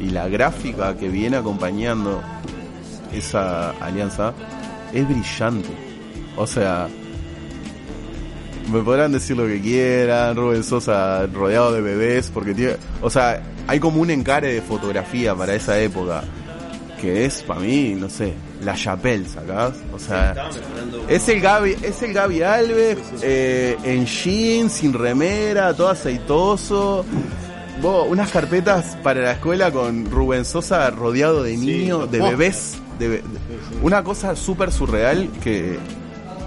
y 0.00 0.10
la 0.10 0.28
gráfica 0.28 0.96
que 0.96 1.08
viene 1.08 1.36
acompañando 1.36 2.22
esa 3.12 3.70
alianza 3.80 4.32
es 4.92 5.08
brillante. 5.08 5.68
O 6.36 6.46
sea, 6.46 6.88
me 8.70 8.82
podrán 8.82 9.12
decir 9.12 9.36
lo 9.36 9.46
que 9.46 9.60
quieran, 9.60 10.36
Rubén 10.36 10.62
Sosa 10.62 11.26
rodeado 11.26 11.72
de 11.72 11.80
bebés, 11.80 12.30
porque 12.32 12.54
tiene, 12.54 12.76
o 13.00 13.10
sea, 13.10 13.42
hay 13.66 13.80
como 13.80 14.00
un 14.00 14.10
encare 14.10 14.52
de 14.54 14.62
fotografía 14.62 15.34
para 15.34 15.54
esa 15.54 15.78
época. 15.78 16.22
que 17.00 17.24
es 17.24 17.42
para 17.42 17.60
mí, 17.60 17.94
no 17.94 18.10
sé, 18.10 18.34
la 18.64 18.74
Chapelle, 18.74 19.28
¿sacás? 19.28 19.74
O 19.94 19.98
sea, 20.00 20.50
es 21.08 21.28
el 21.28 21.40
Gaby, 21.40 21.76
es 21.80 22.02
el 22.02 22.12
Gaby 22.12 22.42
Alves 22.42 22.98
eh, 23.22 23.76
en 23.84 24.04
jeans, 24.04 24.72
sin 24.72 24.92
remera, 24.92 25.74
todo 25.74 25.90
aceitoso. 25.90 27.04
Vos, 27.80 28.06
unas 28.10 28.30
carpetas 28.32 28.96
para 29.04 29.20
la 29.20 29.32
escuela 29.32 29.70
con 29.70 30.10
Rubén 30.10 30.44
Sosa 30.44 30.90
rodeado 30.90 31.44
de 31.44 31.56
niños, 31.56 32.10
de 32.10 32.20
bebés. 32.20 32.78
De 32.98 33.22
una 33.82 34.02
cosa 34.04 34.34
súper 34.36 34.72
surreal 34.72 35.28
que, 35.42 35.78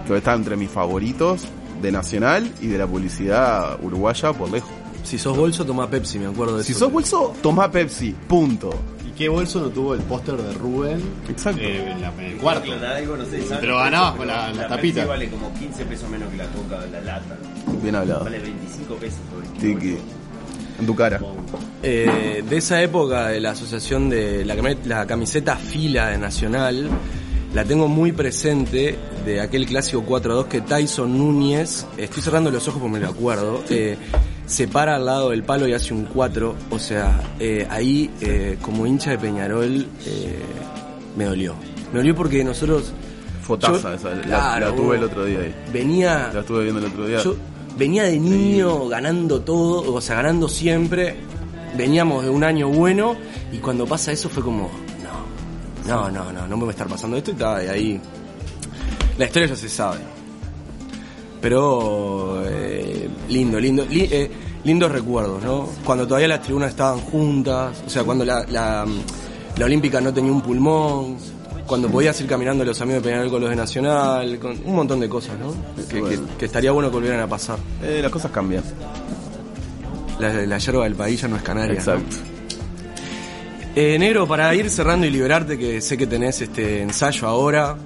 que 0.08 0.18
está 0.18 0.34
entre 0.34 0.56
mis 0.58 0.70
favoritos 0.70 1.44
de 1.82 1.92
Nacional 1.92 2.52
y 2.62 2.68
de 2.68 2.78
la 2.78 2.88
publicidad 2.88 3.78
uruguaya 3.82 4.34
por 4.34 4.52
lejos. 4.52 4.70
Si 5.04 5.18
sos 5.18 5.36
bolso, 5.36 5.66
toma 5.66 5.90
Pepsi, 5.90 6.20
me 6.20 6.28
acuerdo 6.28 6.58
de 6.58 6.64
Si 6.64 6.72
eso. 6.74 6.82
sos 6.82 6.92
bolso, 6.94 7.34
toma 7.42 7.72
Pepsi, 7.72 8.16
punto. 8.28 8.70
¿Y 9.08 9.12
qué 9.14 9.28
bolso 9.30 9.60
no 9.60 9.70
tuvo 9.70 9.94
el 9.96 10.02
póster 10.02 10.38
de 10.38 10.54
Rubén 10.54 11.02
Exacto. 11.28 11.60
eh, 11.62 11.92
en, 11.92 12.02
la- 12.02 12.14
en 12.14 12.20
el 12.20 12.38
cuarto? 12.38 12.72
Algo, 12.72 13.18
no 13.18 13.26
sé. 13.26 13.44
Pero 13.60 13.78
ganabas 13.78 14.16
con 14.16 14.28
la- 14.28 14.48
la 14.50 14.54
Pepsi 14.54 14.70
tapita. 14.70 15.06
vale 15.06 15.30
como 15.30 15.52
15 15.56 15.86
pesos 15.86 16.08
menos 16.10 16.30
que 16.30 16.38
la 16.38 16.46
coca, 16.48 16.86
la 16.92 17.02
lata. 17.02 17.36
Bien 17.82 17.96
hablado. 17.96 18.24
Vale 18.26 18.40
25 18.40 18.96
pesos. 18.96 19.20
por 19.34 19.44
el 19.44 19.52
Tiki. 19.80 19.98
En 20.82 20.86
tu 20.86 20.96
cara. 20.96 21.20
Eh, 21.84 22.44
de 22.48 22.58
esa 22.58 22.82
época 22.82 23.28
de 23.30 23.40
la 23.40 23.52
asociación 23.52 24.10
de 24.10 24.44
la, 24.46 24.56
cami- 24.56 24.78
la 24.86 25.06
camiseta 25.08 25.56
fila 25.56 26.10
de 26.10 26.18
Nacional, 26.18 26.90
la 27.54 27.64
tengo 27.66 27.88
muy 27.88 28.12
presente 28.12 28.98
de 29.26 29.40
aquel 29.42 29.66
clásico 29.66 30.04
4-2 30.08 30.46
que 30.48 30.62
Tyson 30.62 31.18
Núñez, 31.18 31.86
estoy 31.98 32.22
cerrando 32.24 32.52
los 32.52 32.68
ojos 32.68 32.82
porque 32.82 32.94
me 32.98 33.00
lo 33.00 33.10
acuerdo, 33.10 33.64
eh, 33.70 33.98
se 34.46 34.68
para 34.68 34.96
al 34.98 35.06
lado 35.06 35.30
del 35.30 35.44
palo 35.44 35.68
y 35.68 35.74
hace 35.74 35.94
un 35.94 36.06
4, 36.06 36.56
o 36.72 36.80
sea, 36.80 37.20
eh, 37.40 37.66
ahí 37.70 38.10
eh, 38.22 38.58
como 38.62 38.86
hincha 38.86 39.12
de 39.12 39.18
Peñarol 39.18 39.86
me 41.18 41.26
dolió. 41.26 41.56
Me 41.92 42.00
dolió 42.00 42.16
porque 42.16 42.44
nosotros 42.44 42.92
Fotaza 43.44 43.82
Yo- 43.82 43.94
esa, 43.96 44.10
la- 44.16 44.22
claro, 44.22 44.70
la, 44.70 44.76
tuve 44.76 44.98
el 44.98 45.04
otro 45.04 45.26
día 45.26 45.40
ahí. 45.40 45.54
venía 45.74 46.30
La 46.34 46.40
estuve 46.42 46.64
viendo 46.64 46.80
el 46.80 46.86
otro 46.86 47.06
día. 47.08 47.22
yo 47.24 47.36
venía 47.78 48.04
de 48.04 48.20
niño 48.20 48.88
ganando 48.88 49.42
todo, 49.42 49.94
o 49.94 50.02
sea, 50.02 50.18
ganando 50.18 50.48
siempre. 50.50 51.16
Veníamos 51.78 52.24
de 52.24 52.30
un 52.30 52.44
año 52.44 52.68
bueno 52.68 53.16
y 53.52 53.58
cuando 53.60 53.86
pasa 53.86 54.12
eso 54.12 54.28
fue 54.28 54.44
como, 54.44 54.70
no, 55.88 55.88
no, 55.88 56.12
no, 56.12 56.32
no, 56.34 56.48
no 56.48 56.58
me 56.58 56.64
va 56.64 56.70
a 56.70 56.72
estar 56.72 56.88
pasando 56.88 57.16
esto 57.18 57.32
y 57.32 57.34
está 57.34 57.60
de 57.60 57.70
ahí. 57.70 58.02
La 59.18 59.26
historia 59.26 59.48
ya 59.48 59.56
se 59.56 59.70
sabe. 59.70 60.00
Pero 61.42 62.44
eh, 62.46 63.10
lindo, 63.30 63.60
lindo, 63.60 63.86
li- 63.90 64.08
eh, 64.12 64.30
lindos 64.64 64.92
recuerdos, 64.92 65.42
¿no? 65.44 65.68
Cuando 65.84 66.06
todavía 66.06 66.28
las 66.28 66.42
tribunas 66.44 66.70
estaban 66.72 67.00
juntas, 67.00 67.82
o 67.86 67.90
sea, 67.90 68.04
cuando 68.04 68.24
la, 68.24 68.46
la, 68.50 68.86
la 69.58 69.66
Olímpica 69.66 70.00
no 70.02 70.14
tenía 70.14 70.32
un 70.32 70.42
pulmón, 70.42 71.18
cuando 71.68 71.90
podías 71.90 72.20
ir 72.22 72.28
caminando 72.28 72.66
los 72.66 72.80
amigos 72.82 73.02
de 73.04 73.10
Peñarol 73.10 73.30
con 73.32 73.42
los 73.42 73.50
de 73.50 73.56
Nacional, 73.56 74.40
con 74.40 74.52
un 74.66 74.76
montón 74.76 75.00
de 75.00 75.08
cosas, 75.10 75.38
¿no? 75.40 75.54
Que, 75.90 76.02
que- 76.02 76.20
que 76.38 76.46
estaría 76.46 76.72
bueno 76.72 76.90
que 76.90 76.96
volvieran 76.96 77.20
a 77.22 77.28
pasar. 77.28 77.58
Eh, 77.84 78.00
las 78.02 78.12
cosas 78.12 78.32
cambian. 78.32 78.64
La, 80.20 80.34
la 80.46 80.58
yerba 80.58 80.84
del 80.84 80.96
país 80.96 81.22
ya 81.22 81.28
no 81.28 81.36
es 81.38 81.42
canaria. 81.44 81.74
¿no? 81.74 81.80
Exacto. 81.80 82.16
Eh, 83.76 83.98
negro, 83.98 84.28
para 84.28 84.54
ir 84.54 84.70
cerrando 84.70 85.06
y 85.08 85.10
liberarte, 85.10 85.58
que 85.58 85.80
sé 85.82 85.98
que 85.98 86.06
tenés 86.06 86.42
este 86.42 86.82
ensayo 86.82 87.28
ahora, 87.28 87.78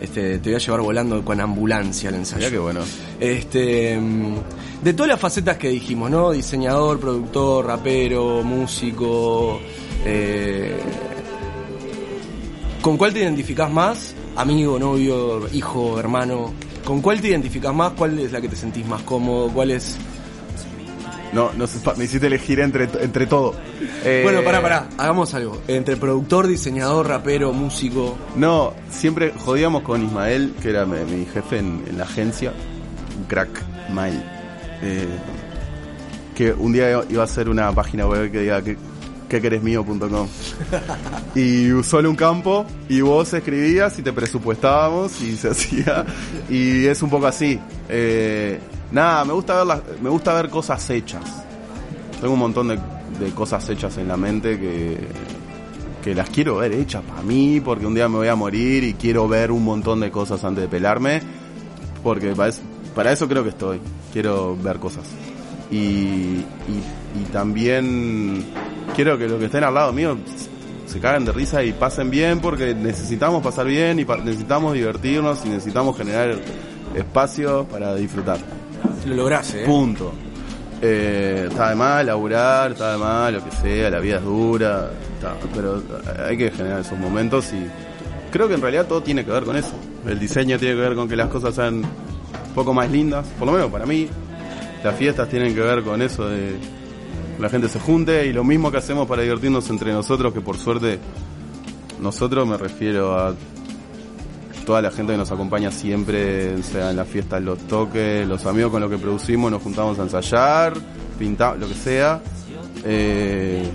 este, 0.00 0.38
te 0.38 0.50
voy 0.50 0.56
a 0.56 0.58
llevar 0.58 0.80
volando 0.80 1.24
con 1.24 1.40
ambulancia 1.40 2.08
al 2.08 2.16
ensayo. 2.16 2.38
Mirá 2.38 2.50
qué 2.50 2.58
bueno. 2.58 2.80
Este, 3.20 3.96
mm, 3.98 4.34
de 4.82 4.92
todas 4.94 5.10
las 5.10 5.20
facetas 5.20 5.56
que 5.56 5.68
dijimos, 5.68 6.10
¿no? 6.10 6.32
Diseñador, 6.32 6.98
productor, 6.98 7.66
rapero, 7.66 8.42
músico. 8.42 9.60
eh, 10.04 10.76
¿Con 12.82 12.96
cuál 12.96 13.12
te 13.12 13.20
identificás 13.20 13.70
más? 13.70 14.14
Amigo, 14.36 14.78
novio, 14.78 15.48
hijo, 15.52 15.98
hermano. 15.98 16.52
¿Con 16.84 17.02
cuál 17.02 17.20
te 17.20 17.28
identificás 17.28 17.74
más? 17.74 17.92
¿Cuál 17.92 18.18
es 18.18 18.32
la 18.32 18.40
que 18.40 18.48
te 18.48 18.56
sentís 18.56 18.86
más 18.86 19.02
cómodo? 19.02 19.48
¿Cuál 19.48 19.72
es.? 19.72 19.96
No, 21.32 21.50
no 21.58 21.66
sé, 21.66 21.78
me 21.98 22.04
hiciste 22.04 22.26
elegir 22.26 22.58
entre, 22.60 22.88
entre 23.02 23.26
todo. 23.26 23.54
Eh, 24.02 24.20
Bueno, 24.22 24.42
pará, 24.42 24.62
pará, 24.62 24.88
hagamos 24.96 25.34
algo. 25.34 25.60
Entre 25.68 25.98
productor, 25.98 26.46
diseñador, 26.46 27.06
rapero, 27.06 27.52
músico. 27.52 28.16
No, 28.34 28.72
siempre 28.88 29.34
jodíamos 29.44 29.82
con 29.82 30.02
Ismael, 30.04 30.54
que 30.62 30.70
era 30.70 30.86
mi, 30.86 30.98
mi 31.14 31.26
jefe 31.26 31.58
en, 31.58 31.84
en 31.86 31.98
la 31.98 32.04
agencia. 32.04 32.54
Crack 33.26 33.50
mal. 33.90 34.12
Eh, 34.80 35.06
que 36.34 36.52
un 36.52 36.72
día 36.72 37.04
iba 37.10 37.20
a 37.20 37.24
hacer 37.24 37.50
una 37.50 37.70
página 37.72 38.06
web 38.06 38.30
que 38.30 38.40
diga 38.40 38.62
que 38.62 38.78
que 39.28 39.40
querésmío.com 39.40 40.26
y 41.34 41.68
solo 41.82 42.10
un 42.10 42.16
campo 42.16 42.64
y 42.88 43.00
vos 43.00 43.32
escribías 43.34 43.98
y 43.98 44.02
te 44.02 44.12
presupuestábamos 44.12 45.20
y 45.20 45.36
se 45.36 45.48
hacía 45.50 46.04
y 46.48 46.86
es 46.86 47.02
un 47.02 47.10
poco 47.10 47.26
así. 47.26 47.58
Eh, 47.88 48.58
nada 48.90 49.24
me 49.24 49.32
gusta 49.34 49.56
ver 49.56 49.66
las- 49.66 49.82
me 50.02 50.08
gusta 50.10 50.34
ver 50.34 50.48
cosas 50.48 50.88
hechas. 50.90 51.24
Tengo 52.20 52.32
un 52.34 52.40
montón 52.40 52.68
de, 52.68 52.78
cosas 53.34 53.68
hechas 53.68 53.96
en 53.98 54.08
la 54.08 54.16
mente 54.16 54.58
que 54.58 54.98
que 56.02 56.14
las 56.14 56.30
quiero 56.30 56.56
ver 56.58 56.72
hechas 56.72 57.02
para 57.02 57.22
mí 57.22 57.60
porque 57.60 57.84
un 57.84 57.92
día 57.94 58.08
me 58.08 58.16
voy 58.18 58.28
a 58.28 58.36
morir 58.36 58.84
y 58.84 58.94
quiero 58.94 59.26
ver 59.28 59.50
un 59.50 59.64
montón 59.64 59.98
de 60.00 60.10
cosas 60.12 60.44
antes 60.44 60.62
de 60.62 60.68
pelarme 60.68 61.20
porque 62.04 62.34
para 62.94 63.12
eso, 63.12 63.28
creo 63.28 63.42
que 63.42 63.50
estoy. 63.50 63.80
Quiero 64.12 64.56
ver 64.56 64.78
cosas. 64.78 65.04
Y, 65.70 65.76
y 67.16 67.24
también 67.32 68.44
quiero 68.98 69.16
que 69.16 69.28
los 69.28 69.38
que 69.38 69.44
estén 69.44 69.62
al 69.62 69.72
lado 69.74 69.92
mío 69.92 70.18
se 70.86 70.98
caguen 70.98 71.24
de 71.24 71.30
risa 71.30 71.62
y 71.62 71.72
pasen 71.72 72.10
bien 72.10 72.40
porque 72.40 72.74
necesitamos 72.74 73.44
pasar 73.44 73.64
bien 73.64 74.00
y 74.00 74.04
necesitamos 74.04 74.74
divertirnos 74.74 75.46
y 75.46 75.50
necesitamos 75.50 75.96
generar 75.96 76.34
espacio 76.96 77.64
para 77.70 77.94
disfrutar. 77.94 78.38
Lo 79.06 79.14
lográs, 79.14 79.54
¿eh? 79.54 79.62
Punto. 79.64 80.12
Eh, 80.82 81.46
está 81.48 81.68
de 81.70 81.76
mal 81.76 82.06
laburar, 82.06 82.72
está 82.72 82.90
de 82.90 82.98
mal 82.98 83.34
lo 83.34 83.44
que 83.44 83.52
sea, 83.52 83.88
la 83.88 84.00
vida 84.00 84.16
es 84.16 84.24
dura, 84.24 84.90
está- 85.14 85.36
pero 85.54 85.80
hay 86.26 86.36
que 86.36 86.50
generar 86.50 86.80
esos 86.80 86.98
momentos 86.98 87.52
y 87.52 87.64
creo 88.32 88.48
que 88.48 88.54
en 88.54 88.60
realidad 88.62 88.86
todo 88.86 89.00
tiene 89.00 89.24
que 89.24 89.30
ver 89.30 89.44
con 89.44 89.54
eso. 89.56 89.74
El 90.08 90.18
diseño 90.18 90.58
tiene 90.58 90.74
que 90.74 90.80
ver 90.80 90.96
con 90.96 91.08
que 91.08 91.14
las 91.14 91.28
cosas 91.28 91.54
sean 91.54 91.74
un 91.84 92.54
poco 92.56 92.74
más 92.74 92.90
lindas, 92.90 93.24
por 93.38 93.46
lo 93.46 93.52
menos 93.52 93.70
para 93.70 93.86
mí. 93.86 94.08
Las 94.82 94.96
fiestas 94.96 95.28
tienen 95.28 95.54
que 95.54 95.60
ver 95.60 95.84
con 95.84 96.02
eso 96.02 96.28
de 96.28 96.56
la 97.38 97.48
gente 97.48 97.68
se 97.68 97.78
junte 97.78 98.26
y 98.26 98.32
lo 98.32 98.42
mismo 98.44 98.70
que 98.70 98.78
hacemos 98.78 99.06
para 99.06 99.22
divertirnos 99.22 99.68
entre 99.70 99.92
nosotros, 99.92 100.32
que 100.32 100.40
por 100.40 100.56
suerte 100.58 100.98
nosotros 102.00 102.46
me 102.46 102.56
refiero 102.56 103.18
a 103.18 103.34
toda 104.66 104.82
la 104.82 104.90
gente 104.90 105.12
que 105.12 105.18
nos 105.18 105.30
acompaña 105.30 105.70
siempre, 105.70 106.62
sea 106.62 106.90
en 106.90 106.96
las 106.96 107.08
fiestas, 107.08 107.42
los 107.42 107.58
toques, 107.60 108.26
los 108.26 108.44
amigos 108.44 108.70
con 108.70 108.82
los 108.82 108.90
que 108.90 108.98
producimos, 108.98 109.50
nos 109.50 109.62
juntamos 109.62 109.98
a 109.98 110.02
ensayar, 110.02 110.74
pintar, 111.18 111.56
lo 111.58 111.68
que 111.68 111.74
sea. 111.74 112.20
Eh, 112.84 113.66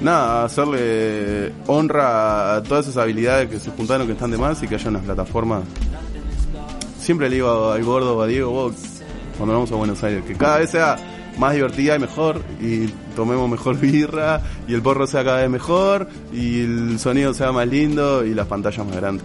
nada, 0.00 0.44
hacerle 0.44 1.52
honra 1.66 2.56
a 2.56 2.62
todas 2.62 2.86
esas 2.86 3.02
habilidades 3.02 3.48
que 3.48 3.58
se 3.58 3.70
juntaron, 3.70 4.06
que 4.06 4.12
están 4.12 4.30
de 4.30 4.38
más 4.38 4.62
y 4.62 4.68
que 4.68 4.76
haya 4.76 4.88
unas 4.88 5.02
plataformas. 5.02 5.64
Siempre 7.00 7.28
le 7.28 7.36
digo 7.36 7.70
al 7.70 7.82
gordo, 7.82 8.20
a 8.22 8.26
Diego, 8.26 8.50
vos, 8.50 8.74
cuando 9.36 9.54
vamos 9.54 9.72
a 9.72 9.74
Buenos 9.74 10.02
Aires, 10.04 10.24
que 10.24 10.34
cada 10.34 10.58
vez 10.58 10.70
sea 10.70 10.96
más 11.38 11.54
divertida 11.54 11.96
y 11.96 11.98
mejor 11.98 12.42
y 12.60 12.86
tomemos 13.14 13.48
mejor 13.48 13.76
birra 13.80 14.40
y 14.66 14.74
el 14.74 14.82
porro 14.82 15.06
sea 15.06 15.24
cada 15.24 15.38
vez 15.42 15.50
mejor 15.50 16.08
y 16.32 16.60
el 16.60 16.98
sonido 16.98 17.34
sea 17.34 17.52
más 17.52 17.66
lindo 17.68 18.24
y 18.24 18.34
las 18.34 18.46
pantallas 18.46 18.86
más 18.86 18.96
grandes. 18.96 19.24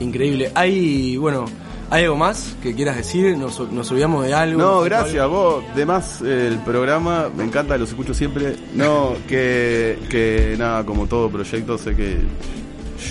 Increíble. 0.00 0.52
Hay, 0.54 1.16
bueno, 1.16 1.46
¿hay 1.90 2.04
algo 2.04 2.16
más 2.16 2.54
que 2.62 2.74
quieras 2.74 2.96
decir? 2.96 3.36
¿Nos, 3.36 3.58
nos 3.72 3.90
olvidamos 3.90 4.24
de 4.24 4.34
algo? 4.34 4.58
No, 4.58 4.64
¿Nos 4.66 4.74
faltó 4.80 4.84
gracias, 4.84 5.22
algo? 5.22 5.34
vos. 5.34 5.64
De 5.74 5.86
más, 5.86 6.22
eh, 6.22 6.48
el 6.48 6.58
programa, 6.58 7.28
me 7.36 7.44
encanta, 7.44 7.76
los 7.76 7.88
escucho 7.88 8.14
siempre. 8.14 8.56
No, 8.74 9.14
que, 9.26 9.98
que 10.08 10.54
nada, 10.58 10.84
como 10.84 11.06
todo 11.06 11.28
proyecto, 11.30 11.76
sé 11.78 11.96
que 11.96 12.18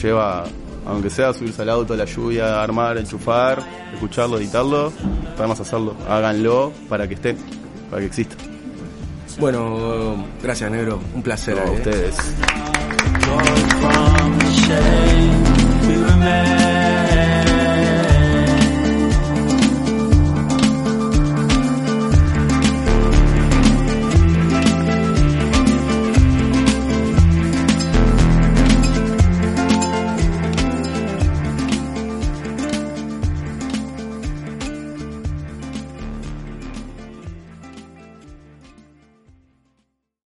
lleva, 0.02 0.46
aunque 0.86 1.10
sea 1.10 1.34
subirse 1.34 1.62
al 1.62 1.70
auto, 1.70 1.96
la 1.96 2.06
lluvia, 2.06 2.62
armar, 2.62 2.98
enchufar, 2.98 3.62
escucharlo, 3.94 4.38
editarlo, 4.38 4.92
podemos 5.36 5.60
hacerlo. 5.60 5.96
Háganlo 6.10 6.72
para 6.88 7.08
que 7.08 7.16
esté, 7.16 7.36
para 7.90 8.02
que 8.02 8.08
exista. 8.08 8.36
Bueno, 9.40 10.26
gracias, 10.42 10.72
negro. 10.72 11.00
Un 11.14 11.22
placer. 11.22 11.56
No, 11.56 11.72
¿eh? 11.72 11.76
ustedes. 11.76 12.16